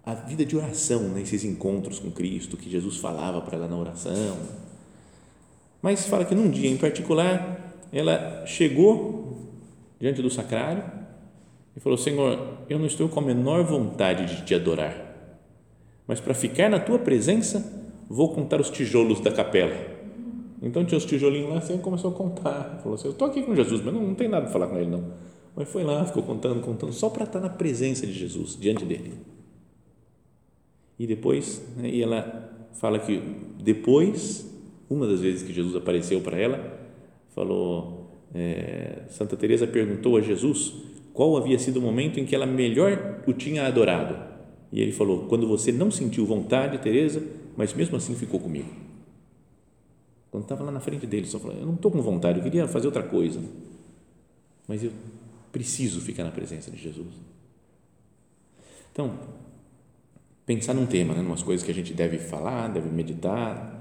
a 0.05 0.13
vida 0.13 0.45
de 0.45 0.57
oração, 0.57 1.03
né, 1.09 1.21
esses 1.21 1.45
encontros 1.45 1.99
com 1.99 2.11
Cristo 2.11 2.57
que 2.57 2.69
Jesus 2.69 2.97
falava 2.97 3.39
para 3.41 3.55
ela 3.55 3.67
na 3.67 3.77
oração. 3.77 4.37
Mas 5.81 6.05
fala 6.07 6.25
que 6.25 6.35
num 6.35 6.49
dia 6.49 6.69
em 6.69 6.77
particular 6.77 7.77
ela 7.91 8.45
chegou 8.45 9.37
diante 9.99 10.21
do 10.21 10.29
sacrário 10.29 10.83
e 11.75 11.79
falou: 11.79 11.97
Senhor, 11.97 12.57
eu 12.69 12.79
não 12.79 12.85
estou 12.85 13.07
com 13.07 13.19
a 13.19 13.23
menor 13.23 13.63
vontade 13.63 14.25
de 14.25 14.45
te 14.45 14.55
adorar, 14.55 14.95
mas 16.07 16.19
para 16.19 16.33
ficar 16.33 16.69
na 16.69 16.79
tua 16.79 16.99
presença, 16.99 17.83
vou 18.09 18.33
contar 18.33 18.59
os 18.59 18.69
tijolos 18.69 19.19
da 19.19 19.31
capela 19.31 19.75
Então 20.61 20.83
tinha 20.85 20.97
os 20.97 21.05
tijolinhos 21.05 21.49
lá, 21.49 21.57
assim, 21.57 21.77
começou 21.77 22.11
a 22.11 22.13
contar. 22.13 22.79
Falou 22.81 22.95
assim: 22.95 23.07
Eu 23.07 23.11
estou 23.11 23.27
aqui 23.27 23.41
com 23.41 23.55
Jesus, 23.55 23.81
mas 23.81 23.93
não, 23.93 24.01
não 24.01 24.15
tem 24.15 24.27
nada 24.27 24.43
para 24.43 24.53
falar 24.53 24.67
com 24.67 24.77
ele, 24.77 24.89
não. 24.89 25.03
Mas 25.55 25.69
foi 25.69 25.83
lá, 25.83 26.03
ficou 26.05 26.23
contando, 26.23 26.61
contando, 26.61 26.91
só 26.93 27.09
para 27.09 27.25
estar 27.25 27.39
na 27.39 27.49
presença 27.49 28.07
de 28.07 28.13
Jesus, 28.13 28.57
diante 28.59 28.85
dele. 28.85 29.13
E 30.97 31.05
depois, 31.05 31.63
né, 31.77 31.89
e 31.89 32.01
ela 32.01 32.49
fala 32.73 32.97
que 32.99 33.21
depois, 33.61 34.49
uma 34.89 35.07
das 35.07 35.21
vezes 35.21 35.43
que 35.43 35.53
Jesus 35.53 35.75
apareceu 35.75 36.21
para 36.21 36.37
ela, 36.37 36.79
falou: 37.35 38.09
é, 38.33 39.03
Santa 39.09 39.35
Teresa 39.35 39.67
perguntou 39.67 40.17
a 40.17 40.21
Jesus 40.21 40.73
qual 41.13 41.37
havia 41.37 41.59
sido 41.59 41.77
o 41.77 41.81
momento 41.81 42.19
em 42.19 42.25
que 42.25 42.33
ela 42.33 42.45
melhor 42.45 43.21
o 43.27 43.33
tinha 43.33 43.67
adorado. 43.67 44.32
E 44.73 44.81
ele 44.81 44.91
falou: 44.91 45.27
quando 45.27 45.47
você 45.47 45.71
não 45.71 45.91
sentiu 45.91 46.25
vontade, 46.25 46.79
Teresa, 46.79 47.23
mas 47.55 47.73
mesmo 47.75 47.95
assim 47.95 48.15
ficou 48.15 48.39
comigo. 48.39 48.69
Quando 50.31 50.43
estava 50.43 50.63
lá 50.63 50.71
na 50.71 50.79
frente 50.79 51.05
dele, 51.05 51.27
só 51.27 51.39
falou: 51.39 51.55
eu 51.55 51.65
não 51.65 51.75
estou 51.75 51.91
com 51.91 52.01
vontade, 52.01 52.39
eu 52.39 52.43
queria 52.43 52.67
fazer 52.67 52.87
outra 52.87 53.03
coisa, 53.03 53.39
mas 54.67 54.83
eu 54.83 54.91
preciso 55.51 56.01
ficar 56.01 56.23
na 56.23 56.31
presença 56.31 56.71
de 56.71 56.77
Jesus. 56.77 57.13
Então, 58.91 59.19
pensar 60.43 60.73
num 60.73 60.87
tema, 60.87 61.13
né, 61.13 61.21
umas 61.21 61.43
coisas 61.43 61.63
que 61.63 61.71
a 61.71 61.75
gente 61.75 61.93
deve 61.93 62.17
falar, 62.17 62.67
deve 62.69 62.89
meditar. 62.89 63.79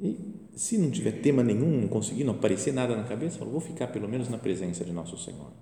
E 0.00 0.18
se 0.56 0.76
não 0.76 0.90
tiver 0.90 1.12
tema 1.12 1.44
nenhum, 1.44 1.82
não 1.82 1.88
conseguir, 1.88 2.24
não 2.24 2.34
aparecer 2.34 2.74
nada 2.74 2.96
na 2.96 3.04
cabeça, 3.04 3.38
falo, 3.38 3.52
vou 3.52 3.60
ficar 3.60 3.86
pelo 3.86 4.08
menos 4.08 4.28
na 4.28 4.36
presença 4.36 4.84
de 4.84 4.92
nosso 4.92 5.16
Senhor. 5.16 5.52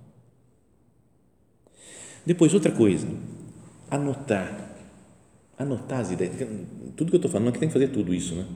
Depois, 2.24 2.54
outra 2.54 2.72
coisa, 2.72 3.06
anotar. 3.92 4.70
Anotar 5.59 6.00
as 6.00 6.11
ideias. 6.11 6.35
Tudo 6.96 7.11
que 7.11 7.16
eu 7.16 7.18
estou 7.18 7.31
falando 7.31 7.48
é 7.48 7.52
que 7.52 7.59
tem 7.59 7.68
que 7.68 7.72
fazer 7.72 7.88
tudo 7.88 8.14
isso, 8.14 8.35
né? 8.35 8.46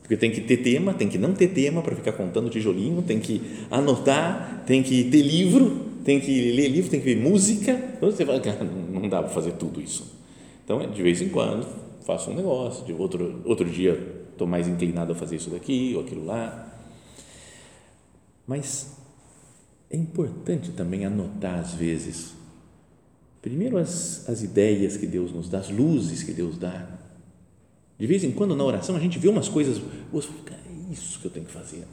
Porque 0.00 0.16
tem 0.16 0.30
que 0.30 0.40
ter 0.40 0.58
tema, 0.58 0.94
tem 0.94 1.08
que 1.08 1.18
não 1.18 1.34
ter 1.34 1.48
tema 1.48 1.82
para 1.82 1.94
ficar 1.94 2.12
contando 2.12 2.48
tijolinho, 2.48 3.02
tem 3.02 3.20
que 3.20 3.42
anotar, 3.70 4.62
tem 4.64 4.82
que 4.82 5.04
ter 5.04 5.22
livro, 5.22 5.84
tem 6.04 6.20
que 6.20 6.52
ler 6.52 6.68
livro, 6.68 6.90
tem 6.90 7.00
que 7.00 7.06
ver 7.06 7.16
música. 7.16 7.72
Então 7.96 8.10
você 8.10 8.24
fala, 8.24 8.40
cara, 8.40 8.64
não 8.64 9.08
dá 9.08 9.22
para 9.22 9.32
fazer 9.32 9.52
tudo 9.52 9.80
isso. 9.80 10.14
Então, 10.64 10.78
de 10.90 11.02
vez 11.02 11.20
em 11.20 11.28
quando, 11.28 11.66
faço 12.04 12.30
um 12.30 12.34
negócio, 12.34 12.84
de 12.86 12.92
outro, 12.92 13.42
outro 13.44 13.68
dia 13.68 14.24
estou 14.30 14.46
mais 14.46 14.68
inclinado 14.68 15.12
a 15.12 15.14
fazer 15.14 15.36
isso 15.36 15.50
daqui 15.50 15.92
ou 15.94 16.02
aquilo 16.02 16.24
lá. 16.24 16.72
Mas 18.46 18.96
é 19.90 19.96
importante 19.96 20.70
também 20.70 21.04
anotar 21.04 21.58
às 21.58 21.74
vezes 21.74 22.34
Primeiro, 23.46 23.78
as, 23.78 24.28
as 24.28 24.42
ideias 24.42 24.96
que 24.96 25.06
Deus 25.06 25.30
nos 25.30 25.48
dá, 25.48 25.60
as 25.60 25.70
luzes 25.70 26.24
que 26.24 26.32
Deus 26.32 26.58
dá. 26.58 26.84
De 27.96 28.04
vez 28.04 28.24
em 28.24 28.32
quando, 28.32 28.56
na 28.56 28.64
oração, 28.64 28.96
a 28.96 28.98
gente 28.98 29.20
vê 29.20 29.28
umas 29.28 29.48
coisas 29.48 29.80
boas, 30.10 30.28
é 30.50 30.92
isso 30.92 31.20
que 31.20 31.26
eu 31.26 31.30
tenho 31.30 31.46
que 31.46 31.52
fazer. 31.52 31.84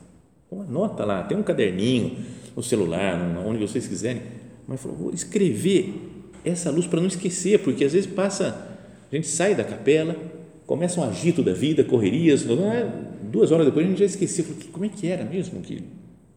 Então, 0.48 0.64
anota 0.64 1.06
lá, 1.06 1.22
tem 1.22 1.38
um 1.38 1.44
caderninho 1.44 2.18
no 2.56 2.64
celular, 2.64 3.38
onde 3.46 3.60
vocês 3.60 3.86
quiserem, 3.86 4.24
mas 4.68 4.82
falou, 4.82 4.98
vou 4.98 5.14
escrever 5.14 5.94
essa 6.44 6.72
luz 6.72 6.88
para 6.88 7.00
não 7.00 7.08
esquecer, 7.08 7.60
porque 7.60 7.86
às 7.86 7.94
vezes 7.94 8.12
passa, 8.12 8.76
a 9.12 9.16
gente 9.16 9.28
sai 9.28 9.54
da 9.54 9.64
capela, 9.64 10.18
começa 10.66 11.00
um 11.00 11.04
agito 11.04 11.44
da 11.44 11.54
vida, 11.54 11.84
correrias, 11.84 12.44
duas 13.32 13.52
horas 13.52 13.68
depois 13.68 13.86
a 13.86 13.90
gente 13.90 14.00
já 14.00 14.06
esqueceu, 14.06 14.44
como 14.72 14.86
é 14.86 14.90
que 14.90 15.06
era 15.06 15.24
mesmo 15.24 15.62
que 15.62 15.84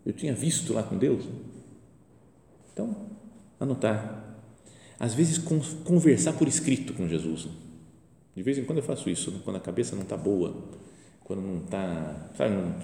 eu 0.05 0.13
tinha 0.13 0.35
visto 0.35 0.75
lá 0.75 0.83
com 0.83 0.99
Deus? 0.99 1.25
Então, 2.71 2.95
anotar 3.59 4.26
às 4.99 5.15
vezes, 5.15 5.39
conversar 5.85 6.33
por 6.33 6.49
escrito 6.49 6.93
com 6.93 7.07
Jesus. 7.07 7.49
De 8.35 8.43
vez 8.43 8.59
em 8.59 8.65
quando 8.65 8.79
eu 8.79 8.85
faço 8.85 9.09
isso, 9.09 9.31
né? 9.31 9.39
quando 9.45 9.57
a 9.57 9.61
cabeça 9.61 9.95
não 9.97 10.03
está 10.03 10.17
boa, 10.17 10.55
quando 11.25 11.41
não 11.41 11.65
está, 11.65 12.31
sabe, 12.37 12.55
não, 12.55 12.75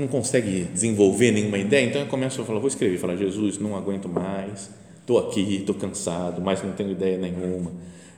não 0.00 0.08
consegue 0.08 0.64
desenvolver 0.64 1.32
nenhuma 1.32 1.58
ideia, 1.58 1.86
então 1.86 2.00
eu 2.00 2.06
começo 2.06 2.40
a 2.40 2.44
falar, 2.44 2.58
vou 2.58 2.68
escrever, 2.68 2.96
falar, 2.98 3.16
Jesus, 3.16 3.58
não 3.58 3.76
aguento 3.76 4.08
mais, 4.08 4.70
estou 5.00 5.18
aqui, 5.18 5.56
estou 5.56 5.74
cansado, 5.74 6.40
mas 6.40 6.62
não 6.62 6.72
tenho 6.72 6.92
ideia 6.92 7.18
nenhuma, 7.18 7.72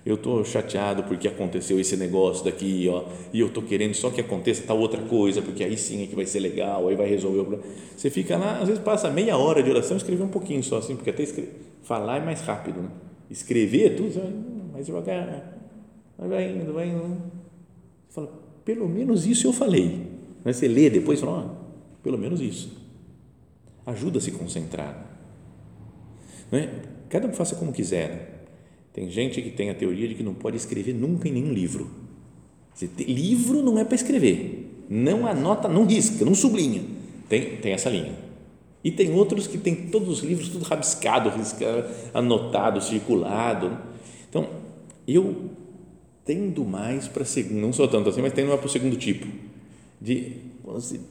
eu 0.04 0.14
estou 0.14 0.44
chateado 0.44 1.02
porque 1.04 1.26
aconteceu 1.26 1.80
esse 1.80 1.96
negócio 1.96 2.44
daqui, 2.44 2.86
ó, 2.90 3.04
e 3.32 3.40
eu 3.40 3.48
estou 3.48 3.62
querendo 3.62 3.94
só 3.94 4.10
que 4.10 4.20
aconteça 4.20 4.62
tal 4.66 4.78
outra 4.78 5.00
coisa, 5.02 5.42
porque 5.42 5.64
aí 5.64 5.76
sim 5.76 6.04
é 6.04 6.06
que 6.06 6.14
vai 6.14 6.26
ser 6.26 6.40
legal, 6.40 6.86
aí 6.86 6.96
vai 6.96 7.08
resolver 7.08 7.40
o 7.40 7.44
problema. 7.44 7.72
Você 7.96 8.10
fica 8.10 8.36
lá, 8.36 8.58
às 8.58 8.68
vezes 8.68 8.82
passa 8.82 9.10
meia 9.10 9.36
hora 9.36 9.62
de 9.62 9.70
oração, 9.70 9.96
escrever 9.96 10.22
um 10.22 10.28
pouquinho 10.28 10.62
só 10.62 10.78
assim, 10.78 10.96
porque 10.96 11.10
até 11.10 11.22
escrever, 11.22 11.52
falar 11.82 12.18
é 12.18 12.24
mais 12.24 12.40
rápido, 12.42 12.80
né? 12.82 12.88
Escrever 13.30 13.96
tudo, 13.96 14.14
vai 14.14 14.32
mais 14.72 14.86
devagar, 14.86 15.58
vai 16.18 16.50
indo, 16.50 16.72
vai 16.72 16.88
indo. 16.88 17.22
Você 18.08 18.14
fala, 18.14 18.42
pelo 18.64 18.88
menos 18.88 19.26
isso 19.26 19.46
eu 19.46 19.52
falei. 19.52 20.06
Você 20.44 20.68
lê 20.68 20.88
depois 20.88 21.20
fala, 21.20 21.60
oh, 21.60 22.02
pelo 22.02 22.18
menos 22.18 22.40
isso. 22.40 22.76
Ajuda 23.84 24.18
a 24.18 24.20
se 24.20 24.32
concentrar. 24.32 25.06
Não 26.50 26.58
é? 26.58 26.70
Cada 27.08 27.26
um 27.26 27.32
faça 27.32 27.56
como 27.56 27.72
quiser. 27.72 28.08
Né? 28.08 28.26
Tem 28.92 29.10
gente 29.10 29.40
que 29.40 29.50
tem 29.50 29.70
a 29.70 29.74
teoria 29.74 30.08
de 30.08 30.14
que 30.14 30.22
não 30.22 30.34
pode 30.34 30.56
escrever 30.56 30.94
nunca 30.94 31.28
em 31.28 31.32
nenhum 31.32 31.52
livro. 31.52 31.90
Livro 32.98 33.62
não 33.62 33.78
é 33.78 33.84
para 33.84 33.94
escrever. 33.94 34.84
Não 34.88 35.26
anota, 35.26 35.68
não 35.68 35.84
risca, 35.84 36.24
não 36.24 36.34
sublinha. 36.34 36.82
Tem, 37.28 37.56
tem 37.56 37.72
essa 37.72 37.90
linha 37.90 38.27
e 38.82 38.90
tem 38.90 39.12
outros 39.12 39.46
que 39.46 39.58
tem 39.58 39.74
todos 39.74 40.08
os 40.08 40.20
livros 40.20 40.48
tudo 40.48 40.64
rabiscado, 40.64 41.32
anotado, 42.14 42.80
circulado. 42.80 43.76
Então, 44.28 44.48
eu 45.06 45.50
tendo 46.24 46.64
mais 46.64 47.08
para 47.08 47.24
segundo, 47.24 47.60
não 47.60 47.72
sou 47.72 47.88
tanto 47.88 48.08
assim, 48.08 48.22
mas 48.22 48.32
tendo 48.32 48.48
mais 48.48 48.60
para 48.60 48.66
o 48.68 48.70
segundo 48.70 48.96
tipo, 48.96 49.26
de 50.00 50.48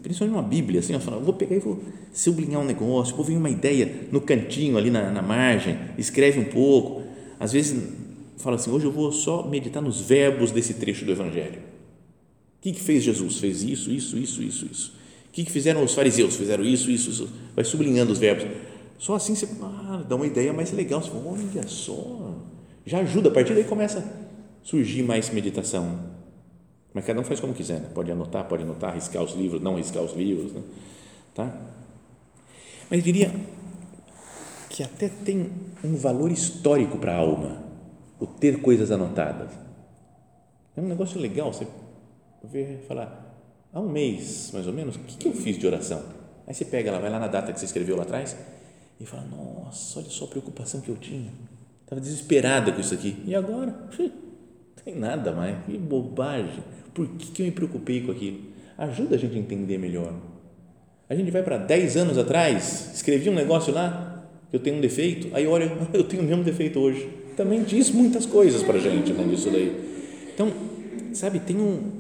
principalmente 0.03 0.38
uma 0.38 0.47
Bíblia, 0.47 0.80
assim, 0.80 0.93
eu 0.93 0.99
falo, 0.99 1.19
vou 1.19 1.34
pegar 1.34 1.56
e 1.56 1.60
vou 1.60 1.82
sublinhar 2.13 2.62
um 2.62 2.65
negócio, 2.65 3.15
vou 3.15 3.25
ver 3.25 3.36
uma 3.36 3.49
ideia 3.49 4.08
no 4.12 4.21
cantinho 4.21 4.77
ali 4.77 4.91
na, 4.91 5.10
na 5.10 5.21
margem, 5.23 5.77
escreve 5.97 6.39
um 6.39 6.45
pouco. 6.45 7.01
Às 7.39 7.53
vezes 7.53 7.91
fala 8.38 8.56
assim, 8.56 8.69
hoje 8.69 8.86
eu 8.86 8.91
vou 8.91 9.12
só 9.12 9.47
meditar 9.47 9.82
nos 9.82 9.99
verbos 9.99 10.51
desse 10.51 10.75
trecho 10.75 11.03
do 11.03 11.12
Evangelho. 11.12 11.58
O 11.58 12.62
que, 12.62 12.71
que 12.71 12.82
fez 12.82 13.03
Jesus? 13.03 13.39
Fez 13.39 13.63
isso, 13.63 13.91
isso, 13.91 14.15
isso, 14.15 14.43
isso, 14.43 14.65
isso 14.71 14.96
que, 15.38 15.45
que 15.45 15.52
fizeram 15.52 15.84
os 15.84 15.93
fariseus? 15.93 16.36
Fizeram 16.36 16.63
isso, 16.63 16.89
isso, 16.89 17.12
isso. 17.12 17.30
Vai 17.56 17.63
sublinhando 17.63 18.12
os 18.12 18.17
verbos. 18.17 18.47
Só 18.97 19.13
assim 19.13 19.36
você 19.36 19.47
ah, 19.62 20.04
dá 20.08 20.15
uma 20.15 20.26
ideia 20.26 20.52
mais 20.52 20.71
legal. 20.71 21.00
Você 21.00 21.12
fala, 21.12 21.23
olha 21.28 21.67
só. 21.67 22.34
Já 22.84 23.02
ajuda. 23.02 23.30
A 23.30 23.32
partir 23.32 23.54
daí 23.54 23.63
começa 23.63 24.00
a 24.00 24.65
surgir 24.65 25.04
mais 25.04 25.30
meditação. 25.30 26.00
Mas 26.91 27.06
cada 27.06 27.19
um 27.19 27.23
faz 27.23 27.39
como 27.39 27.54
quiser. 27.54 27.82
Né? 27.82 27.89
Pode 27.93 28.12
anotar, 28.12 28.45
pode 28.45 28.63
anotar, 28.63 28.95
riscar 28.95 29.21
os 29.21 29.36
livros, 29.36 29.62
não 29.62 29.76
riscar 29.76 30.02
os 30.02 30.15
livros. 30.15 30.54
Né? 30.54 30.63
Tá? 31.36 31.56
Mas 32.89 33.04
diria 33.04 33.32
que 34.71 34.82
até 34.82 35.08
tem 35.08 35.52
um 35.84 35.95
valor 35.95 36.32
histórico 36.32 36.97
para 36.97 37.13
a 37.13 37.17
alma 37.17 37.63
o 38.19 38.26
ter 38.26 38.60
coisas 38.60 38.89
anotadas. 38.89 39.52
É 40.76 40.82
um 40.82 40.88
negócio 40.88 41.21
legal 41.21 41.54
você 41.54 41.67
ver, 42.43 42.84
falar, 42.88 43.27
há 43.73 43.80
um 43.80 43.89
mês, 43.89 44.51
mais 44.53 44.67
ou 44.67 44.73
menos, 44.73 44.95
o 44.95 44.99
que, 44.99 45.27
eu 45.27 45.34
fiz 45.34 45.58
de 45.58 45.67
oração? 45.67 46.03
Aí 46.47 46.53
você 46.53 46.65
pega 46.65 46.91
lá, 46.91 46.99
vai 46.99 47.10
lá 47.10 47.19
na 47.19 47.27
data 47.27 47.51
que 47.51 47.60
você 47.60 47.65
escreveu 47.65 47.95
lá 47.95 48.03
atrás 48.03 48.36
e 48.99 49.06
fala, 49.06 49.23
nossa, 49.23 49.99
olha 49.99 50.10
só 50.10 50.25
a 50.25 50.27
preocupação 50.27 50.82
que 50.82 50.89
eu 50.89 50.95
tinha. 50.95 51.32
Estava 51.84 52.01
desesperada 52.01 52.71
com 52.71 52.82
isso 52.82 52.93
aqui. 52.93 53.15
E 53.25 53.36
agora? 53.36 53.67
Não 53.67 54.10
tem 54.84 54.95
nada 54.95 55.32
mais. 55.32 55.58
Que 55.65 55.77
bobagem. 55.77 56.63
Por 56.93 57.08
que, 57.08 57.32
que 57.32 57.41
eu 57.41 57.45
me 57.45 57.51
preocupei 57.51 58.01
com 58.01 58.12
aquilo? 58.12 58.39
Ajuda 58.77 59.15
a 59.15 59.17
gente 59.17 59.36
a 59.36 59.39
entender 59.39 59.77
melhor. 59.77 60.13
A 61.10 61.15
gente 61.15 61.32
vai 61.32 61.41
para 61.41 61.58
10 61.58 61.95
anos 61.95 62.17
atrás, 62.17 62.91
escrevi 62.93 63.30
um 63.30 63.34
negócio 63.34 63.73
lá, 63.73 64.27
eu 64.51 64.60
tenho 64.60 64.77
um 64.77 64.82
defeito, 64.82 65.30
aí 65.34 65.47
olha, 65.47 65.71
eu 65.93 66.03
tenho 66.03 66.23
o 66.23 66.25
mesmo 66.25 66.43
defeito 66.43 66.80
hoje. 66.80 67.10
Também 67.38 67.63
diz 67.63 67.91
muitas 67.91 68.25
coisas 68.25 68.63
para 68.63 68.77
a 68.77 68.80
gente 68.80 69.13
né, 69.13 69.23
disso 69.25 69.49
daí. 69.49 70.30
Então, 70.34 70.51
sabe, 71.13 71.39
tem 71.39 71.56
um, 71.56 71.96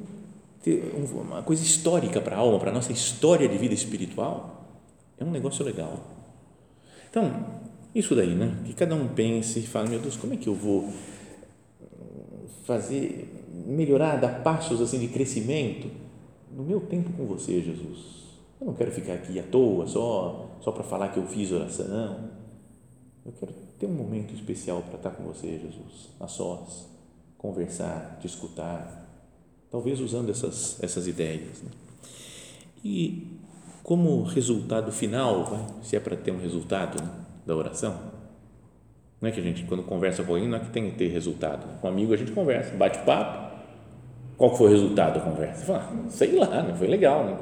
uma 1.13 1.43
coisa 1.43 1.63
histórica 1.63 2.19
para 2.19 2.35
a 2.35 2.39
alma, 2.39 2.59
para 2.59 2.71
a 2.71 2.73
nossa 2.73 2.91
história 2.91 3.47
de 3.47 3.57
vida 3.57 3.73
espiritual, 3.73 4.65
é 5.17 5.23
um 5.23 5.31
negócio 5.31 5.63
legal. 5.63 5.99
Então, 7.09 7.45
isso 7.93 8.15
daí, 8.15 8.35
né? 8.35 8.57
Que 8.65 8.73
cada 8.73 8.95
um 8.95 9.07
pense 9.07 9.59
e 9.59 9.63
fale, 9.63 9.89
meu 9.89 9.99
Deus, 9.99 10.15
como 10.17 10.33
é 10.33 10.37
que 10.37 10.47
eu 10.47 10.53
vou 10.53 10.91
fazer, 12.63 13.45
melhorar, 13.65 14.17
dar 14.17 14.43
passos 14.43 14.81
assim 14.81 14.99
de 14.99 15.07
crescimento 15.07 15.89
no 16.51 16.63
meu 16.63 16.81
tempo 16.81 17.11
com 17.13 17.25
você, 17.25 17.61
Jesus? 17.61 18.17
Eu 18.59 18.67
não 18.67 18.73
quero 18.73 18.91
ficar 18.91 19.13
aqui 19.13 19.39
à 19.39 19.43
toa, 19.43 19.87
só, 19.87 20.57
só 20.61 20.71
para 20.71 20.83
falar 20.83 21.09
que 21.09 21.17
eu 21.17 21.27
fiz 21.27 21.51
oração. 21.51 22.29
Eu 23.25 23.31
quero 23.39 23.53
ter 23.79 23.85
um 23.85 23.93
momento 23.93 24.33
especial 24.33 24.81
para 24.81 24.95
estar 24.95 25.11
com 25.11 25.23
você, 25.23 25.59
Jesus, 25.59 26.09
a 26.19 26.27
sós, 26.27 26.89
conversar, 27.37 28.17
te 28.19 28.27
escutar, 28.27 29.06
talvez 29.69 29.99
usando 29.99 30.29
essas, 30.29 30.81
essas 30.81 31.07
ideias. 31.07 31.61
Né? 31.61 31.71
E 32.83 33.27
como 33.83 34.23
resultado 34.23 34.91
final, 34.91 35.79
se 35.81 35.95
é 35.95 35.99
para 35.99 36.15
ter 36.15 36.31
um 36.31 36.39
resultado 36.39 37.01
né, 37.01 37.09
da 37.45 37.55
oração, 37.55 37.97
não 39.19 39.29
é 39.29 39.31
que 39.31 39.39
a 39.39 39.43
gente, 39.43 39.63
quando 39.63 39.83
conversa 39.83 40.23
com 40.23 40.33
alguém, 40.33 40.47
não 40.47 40.57
é 40.57 40.59
que 40.59 40.69
tem 40.69 40.91
que 40.91 40.97
ter 40.97 41.07
resultado. 41.07 41.79
Com 41.79 41.87
um 41.87 41.91
amigo 41.91 42.13
a 42.13 42.17
gente 42.17 42.31
conversa, 42.31 42.75
bate 42.75 42.99
papo. 42.99 43.47
Qual 44.37 44.55
foi 44.55 44.67
o 44.67 44.71
resultado 44.71 45.15
da 45.15 45.21
conversa? 45.21 45.65
Fala, 45.65 45.79
ah, 45.79 46.09
sei 46.09 46.35
lá, 46.35 46.75
foi 46.77 46.87
legal. 46.87 47.25
Né? 47.25 47.37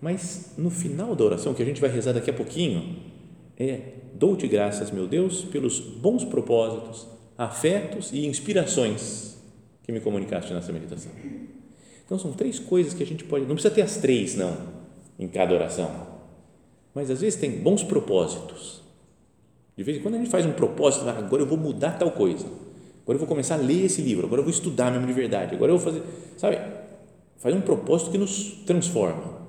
Mas 0.00 0.52
no 0.56 0.70
final 0.70 1.16
da 1.16 1.24
oração, 1.24 1.54
que 1.54 1.62
a 1.62 1.66
gente 1.66 1.80
vai 1.80 1.90
rezar 1.90 2.12
daqui 2.12 2.30
a 2.30 2.32
pouquinho, 2.34 2.96
é: 3.58 3.94
Dou-te 4.14 4.46
graças, 4.46 4.92
meu 4.92 5.08
Deus, 5.08 5.42
pelos 5.44 5.80
bons 5.80 6.24
propósitos, 6.24 7.08
afetos 7.36 8.12
e 8.12 8.26
inspirações 8.26 9.33
que 9.84 9.92
me 9.92 10.00
comunicaste 10.00 10.52
nessa 10.52 10.72
meditação. 10.72 11.12
Então, 12.04 12.18
são 12.18 12.32
três 12.32 12.58
coisas 12.58 12.92
que 12.92 13.02
a 13.02 13.06
gente 13.06 13.22
pode. 13.24 13.46
Não 13.46 13.54
precisa 13.54 13.72
ter 13.72 13.82
as 13.82 13.98
três, 13.98 14.34
não, 14.34 14.56
em 15.18 15.28
cada 15.28 15.54
oração. 15.54 16.14
Mas 16.94 17.10
às 17.10 17.20
vezes 17.20 17.38
tem 17.38 17.50
bons 17.50 17.82
propósitos. 17.82 18.82
De 19.76 19.82
vez 19.82 19.98
em 19.98 20.00
quando 20.00 20.14
a 20.14 20.18
gente 20.18 20.30
faz 20.30 20.46
um 20.46 20.52
propósito, 20.52 21.08
agora 21.08 21.42
eu 21.42 21.46
vou 21.46 21.58
mudar 21.58 21.98
tal 21.98 22.10
coisa. 22.10 22.46
Agora 23.02 23.16
eu 23.16 23.18
vou 23.18 23.28
começar 23.28 23.54
a 23.56 23.58
ler 23.58 23.84
esse 23.84 24.00
livro. 24.00 24.26
Agora 24.26 24.40
eu 24.40 24.44
vou 24.44 24.52
estudar 24.52 24.90
mesmo 24.90 25.06
de 25.06 25.12
verdade. 25.12 25.54
Agora 25.54 25.72
eu 25.72 25.78
vou 25.78 25.92
fazer. 25.92 26.02
Sabe? 26.38 26.58
Faz 27.38 27.54
um 27.54 27.60
propósito 27.60 28.10
que 28.10 28.18
nos 28.18 28.62
transforma 28.64 29.42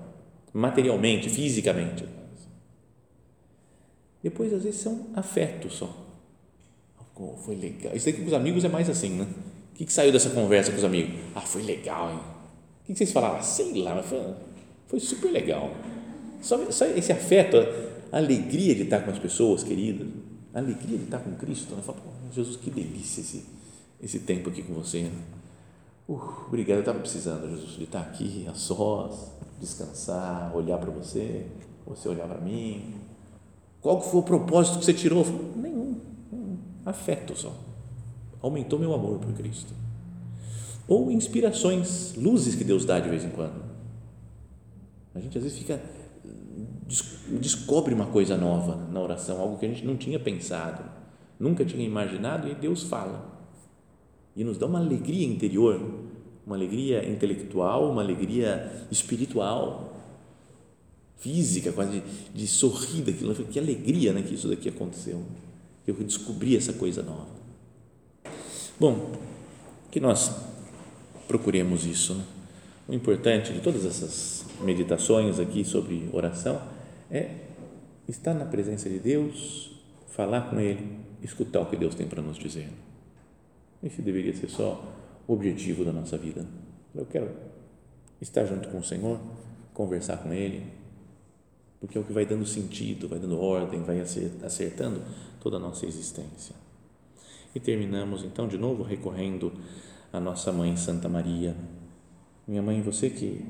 materialmente, 0.54 1.30
fisicamente. 1.30 2.06
Depois, 4.24 4.52
às 4.54 4.64
vezes, 4.64 4.82
são 4.82 5.08
afetos 5.16 5.76
só. 5.76 6.04
Foi 7.46 7.56
legal. 7.56 7.96
Isso 7.96 8.10
aí 8.10 8.14
com 8.14 8.26
os 8.26 8.34
amigos 8.34 8.66
é 8.66 8.68
mais 8.68 8.90
assim, 8.90 9.10
né? 9.10 9.28
O 9.76 9.78
que, 9.78 9.86
que 9.86 9.92
saiu 9.92 10.10
dessa 10.14 10.30
conversa 10.30 10.72
com 10.72 10.78
os 10.78 10.86
amigos? 10.86 11.20
Ah, 11.36 11.42
foi 11.42 11.62
legal, 11.62 12.10
hein? 12.10 12.16
O 12.16 12.86
que, 12.86 12.94
que 12.94 12.98
vocês 12.98 13.12
falaram? 13.12 13.36
Ah, 13.36 13.42
sei 13.42 13.82
lá, 13.82 13.94
mas 13.94 14.06
foi, 14.06 14.22
foi 14.88 15.00
super 15.02 15.34
legal. 15.34 15.70
Só, 16.42 16.72
só 16.72 16.86
esse 16.86 17.12
afeto, 17.12 17.58
a 18.10 18.16
alegria 18.18 18.74
de 18.74 18.84
estar 18.84 19.02
com 19.02 19.12
as 19.12 19.20
pessoas 19.20 19.66
queridas, 19.66 20.08
a 20.54 20.60
alegria 20.60 20.98
de 20.98 21.04
estar 21.04 21.20
com 21.20 21.36
Cristo. 21.36 21.76
Né? 21.76 21.82
Fala, 21.82 21.98
Jesus, 22.32 22.56
que 22.56 22.72
delícia 22.72 23.20
esse, 23.20 23.44
esse 24.02 24.20
tempo 24.20 24.50
aqui 24.50 24.64
com 24.64 24.74
você. 24.74 25.02
Né? 25.02 25.12
Uh, 26.08 26.46
obrigado, 26.48 26.78
eu 26.78 26.80
estava 26.80 27.00
precisando, 27.00 27.50
Jesus, 27.50 27.72
de 27.72 27.84
estar 27.84 28.00
aqui 28.00 28.48
a 28.50 28.54
sós, 28.54 29.30
descansar, 29.60 30.56
olhar 30.56 30.78
para 30.78 30.90
você, 30.90 31.48
você 31.86 32.08
olhar 32.08 32.30
para 32.30 32.40
mim. 32.40 32.96
Qual 33.82 34.00
foi 34.00 34.22
o 34.22 34.24
propósito 34.24 34.80
que 34.80 34.86
você 34.86 34.94
tirou? 34.94 35.26
Nenhum, 35.54 36.00
nenhum, 36.32 36.58
afeto 36.86 37.36
só. 37.36 37.65
Aumentou 38.46 38.78
meu 38.78 38.94
amor 38.94 39.18
por 39.18 39.34
Cristo. 39.34 39.74
Ou 40.88 41.12
inspirações, 41.12 42.14
luzes 42.16 42.54
que 42.54 42.64
Deus 42.64 42.86
dá 42.86 43.00
de 43.00 43.10
vez 43.10 43.26
em 43.26 43.32
quando. 43.32 43.66
A 45.16 45.20
gente 45.20 45.36
às 45.36 45.44
vezes 45.44 45.58
fica 45.58 45.82
descobre 47.40 47.92
uma 47.96 48.06
coisa 48.06 48.38
nova 48.38 48.88
na 48.92 49.02
oração, 49.02 49.42
algo 49.42 49.58
que 49.58 49.66
a 49.66 49.70
gente 49.70 49.84
não 49.84 49.98
tinha 49.98 50.20
pensado, 50.20 50.84
nunca 51.40 51.66
tinha 51.66 51.84
imaginado 51.84 52.48
e 52.48 52.54
Deus 52.54 52.84
fala. 52.84 53.34
E 54.36 54.44
nos 54.44 54.60
dá 54.60 54.68
uma 54.68 54.78
alegria 54.78 55.26
interior, 55.26 55.82
uma 56.46 56.56
alegria 56.56 57.10
intelectual, 57.10 57.90
uma 57.90 58.04
alegria 58.04 58.86
espiritual, 58.92 59.92
física, 61.18 61.72
quase 61.72 62.04
de, 62.32 62.46
sorrir 62.46 63.02
daquilo. 63.02 63.34
Que 63.34 63.58
alegria 63.58 64.14
né, 64.14 64.22
que 64.22 64.36
isso 64.36 64.48
daqui 64.48 64.70
aconteceu. 64.70 65.24
Eu 65.88 65.96
descobri 65.96 66.56
essa 66.56 66.74
coisa 66.74 67.02
nova. 67.02 67.45
Bom, 68.78 69.14
que 69.90 70.02
nós 70.02 70.36
procuremos 71.28 71.86
isso. 71.86 72.14
Né? 72.14 72.24
O 72.90 72.94
importante 72.94 73.54
de 73.54 73.62
todas 73.62 73.86
essas 73.86 74.46
meditações 74.62 75.40
aqui 75.40 75.64
sobre 75.64 76.10
oração 76.12 76.62
é 77.10 77.32
estar 78.08 78.34
na 78.34 78.46
presença 78.46 78.90
de 78.90 79.00
Deus, 79.00 79.72
falar 80.08 80.50
com 80.50 80.60
Ele, 80.60 81.00
escutar 81.24 81.62
o 81.62 81.66
que 81.68 81.78
Deus 81.78 81.96
tem 81.96 82.06
para 82.06 82.22
nos 82.22 82.38
dizer. 82.38 82.70
Esse 83.82 84.02
deveria 84.02 84.36
ser 84.36 84.50
só 84.50 84.84
o 85.26 85.34
objetivo 85.34 85.86
da 85.86 85.94
nossa 85.94 86.18
vida. 86.18 86.46
Eu 86.94 87.06
quero 87.06 87.32
estar 88.20 88.46
junto 88.46 88.68
com 88.68 88.80
o 88.80 88.84
Senhor, 88.84 89.20
conversar 89.74 90.18
com 90.18 90.34
Ele, 90.34 90.66
porque 91.80 91.98
é 91.98 92.02
o 92.02 92.04
que 92.04 92.14
vai 92.14 92.26
dando 92.26 92.46
sentido, 92.46 93.08
vai 93.08 93.20
dando 93.20 93.40
ordem, 93.40 93.84
vai 93.84 94.02
acertando 94.02 95.02
toda 95.40 95.58
a 95.58 95.60
nossa 95.60 95.86
existência. 95.86 96.65
E 97.56 97.60
terminamos 97.60 98.26
então 98.26 98.50
de 98.50 98.58
novo 98.58 98.84
recorrendo 98.84 99.54
à 100.12 100.20
nossa 100.20 100.52
mãe 100.52 100.76
Santa 100.76 101.08
Maria. 101.08 101.56
Minha 102.46 102.62
mãe, 102.62 102.82
você 102.82 103.10
que 103.10 103.46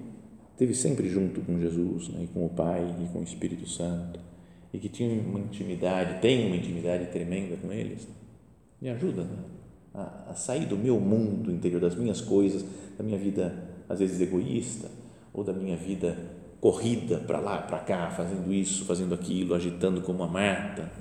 esteve 0.51 0.75
sempre 0.75 1.09
junto 1.09 1.41
com 1.41 1.59
Jesus, 1.59 2.09
né, 2.09 2.23
e 2.23 2.27
com 2.27 2.45
o 2.45 2.49
Pai 2.49 2.95
e 3.03 3.07
com 3.11 3.19
o 3.19 3.23
Espírito 3.23 3.67
Santo, 3.67 4.19
e 4.71 4.77
que 4.77 4.89
tinha 4.89 5.19
uma 5.19 5.39
intimidade, 5.39 6.21
tem 6.21 6.45
uma 6.45 6.55
intimidade 6.55 7.07
tremenda 7.07 7.57
com 7.57 7.73
eles, 7.73 8.07
me 8.79 8.89
ajuda 8.89 9.23
né, 9.23 9.37
a, 9.91 10.29
a 10.29 10.35
sair 10.35 10.67
do 10.67 10.77
meu 10.77 10.99
mundo 10.99 11.51
interior, 11.51 11.81
das 11.81 11.95
minhas 11.95 12.21
coisas, 12.21 12.63
da 12.95 13.03
minha 13.03 13.17
vida, 13.17 13.57
às 13.89 13.97
vezes 13.97 14.21
egoísta, 14.21 14.87
ou 15.33 15.43
da 15.43 15.51
minha 15.51 15.75
vida 15.75 16.15
corrida 16.61 17.17
para 17.17 17.39
lá, 17.39 17.57
para 17.57 17.79
cá, 17.79 18.11
fazendo 18.11 18.53
isso, 18.53 18.85
fazendo 18.85 19.15
aquilo, 19.15 19.55
agitando 19.55 20.01
como 20.01 20.21
a 20.21 20.27
Marta, 20.27 20.91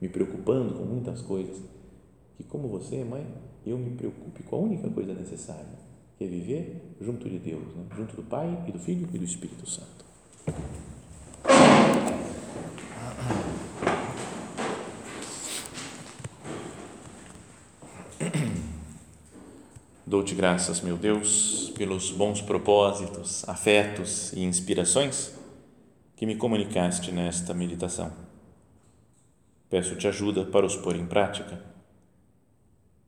me 0.00 0.08
preocupando 0.08 0.74
com 0.74 0.84
muitas 0.84 1.20
coisas, 1.20 1.73
que 2.36 2.44
como 2.44 2.68
você, 2.68 3.04
mãe, 3.04 3.26
eu 3.64 3.78
me 3.78 3.96
preocupe 3.96 4.42
com 4.42 4.56
a 4.56 4.58
única 4.58 4.88
coisa 4.90 5.14
necessária, 5.14 5.78
que 6.18 6.24
é 6.24 6.26
viver 6.26 6.96
junto 7.00 7.28
de 7.28 7.38
Deus, 7.38 7.74
né? 7.74 7.84
junto 7.96 8.16
do 8.16 8.22
Pai 8.22 8.64
e 8.66 8.72
do 8.72 8.78
Filho 8.78 9.08
e 9.12 9.18
do 9.18 9.24
Espírito 9.24 9.68
Santo. 9.68 10.04
Dou-te 20.06 20.34
graças, 20.34 20.80
meu 20.80 20.96
Deus, 20.96 21.72
pelos 21.76 22.10
bons 22.10 22.42
propósitos, 22.42 23.48
afetos 23.48 24.32
e 24.32 24.42
inspirações 24.42 25.32
que 26.16 26.26
me 26.26 26.36
comunicaste 26.36 27.10
nesta 27.10 27.54
meditação. 27.54 28.12
Peço-te 29.68 30.06
ajuda 30.06 30.44
para 30.44 30.64
os 30.64 30.76
pôr 30.76 30.94
em 30.94 31.06
prática. 31.06 31.73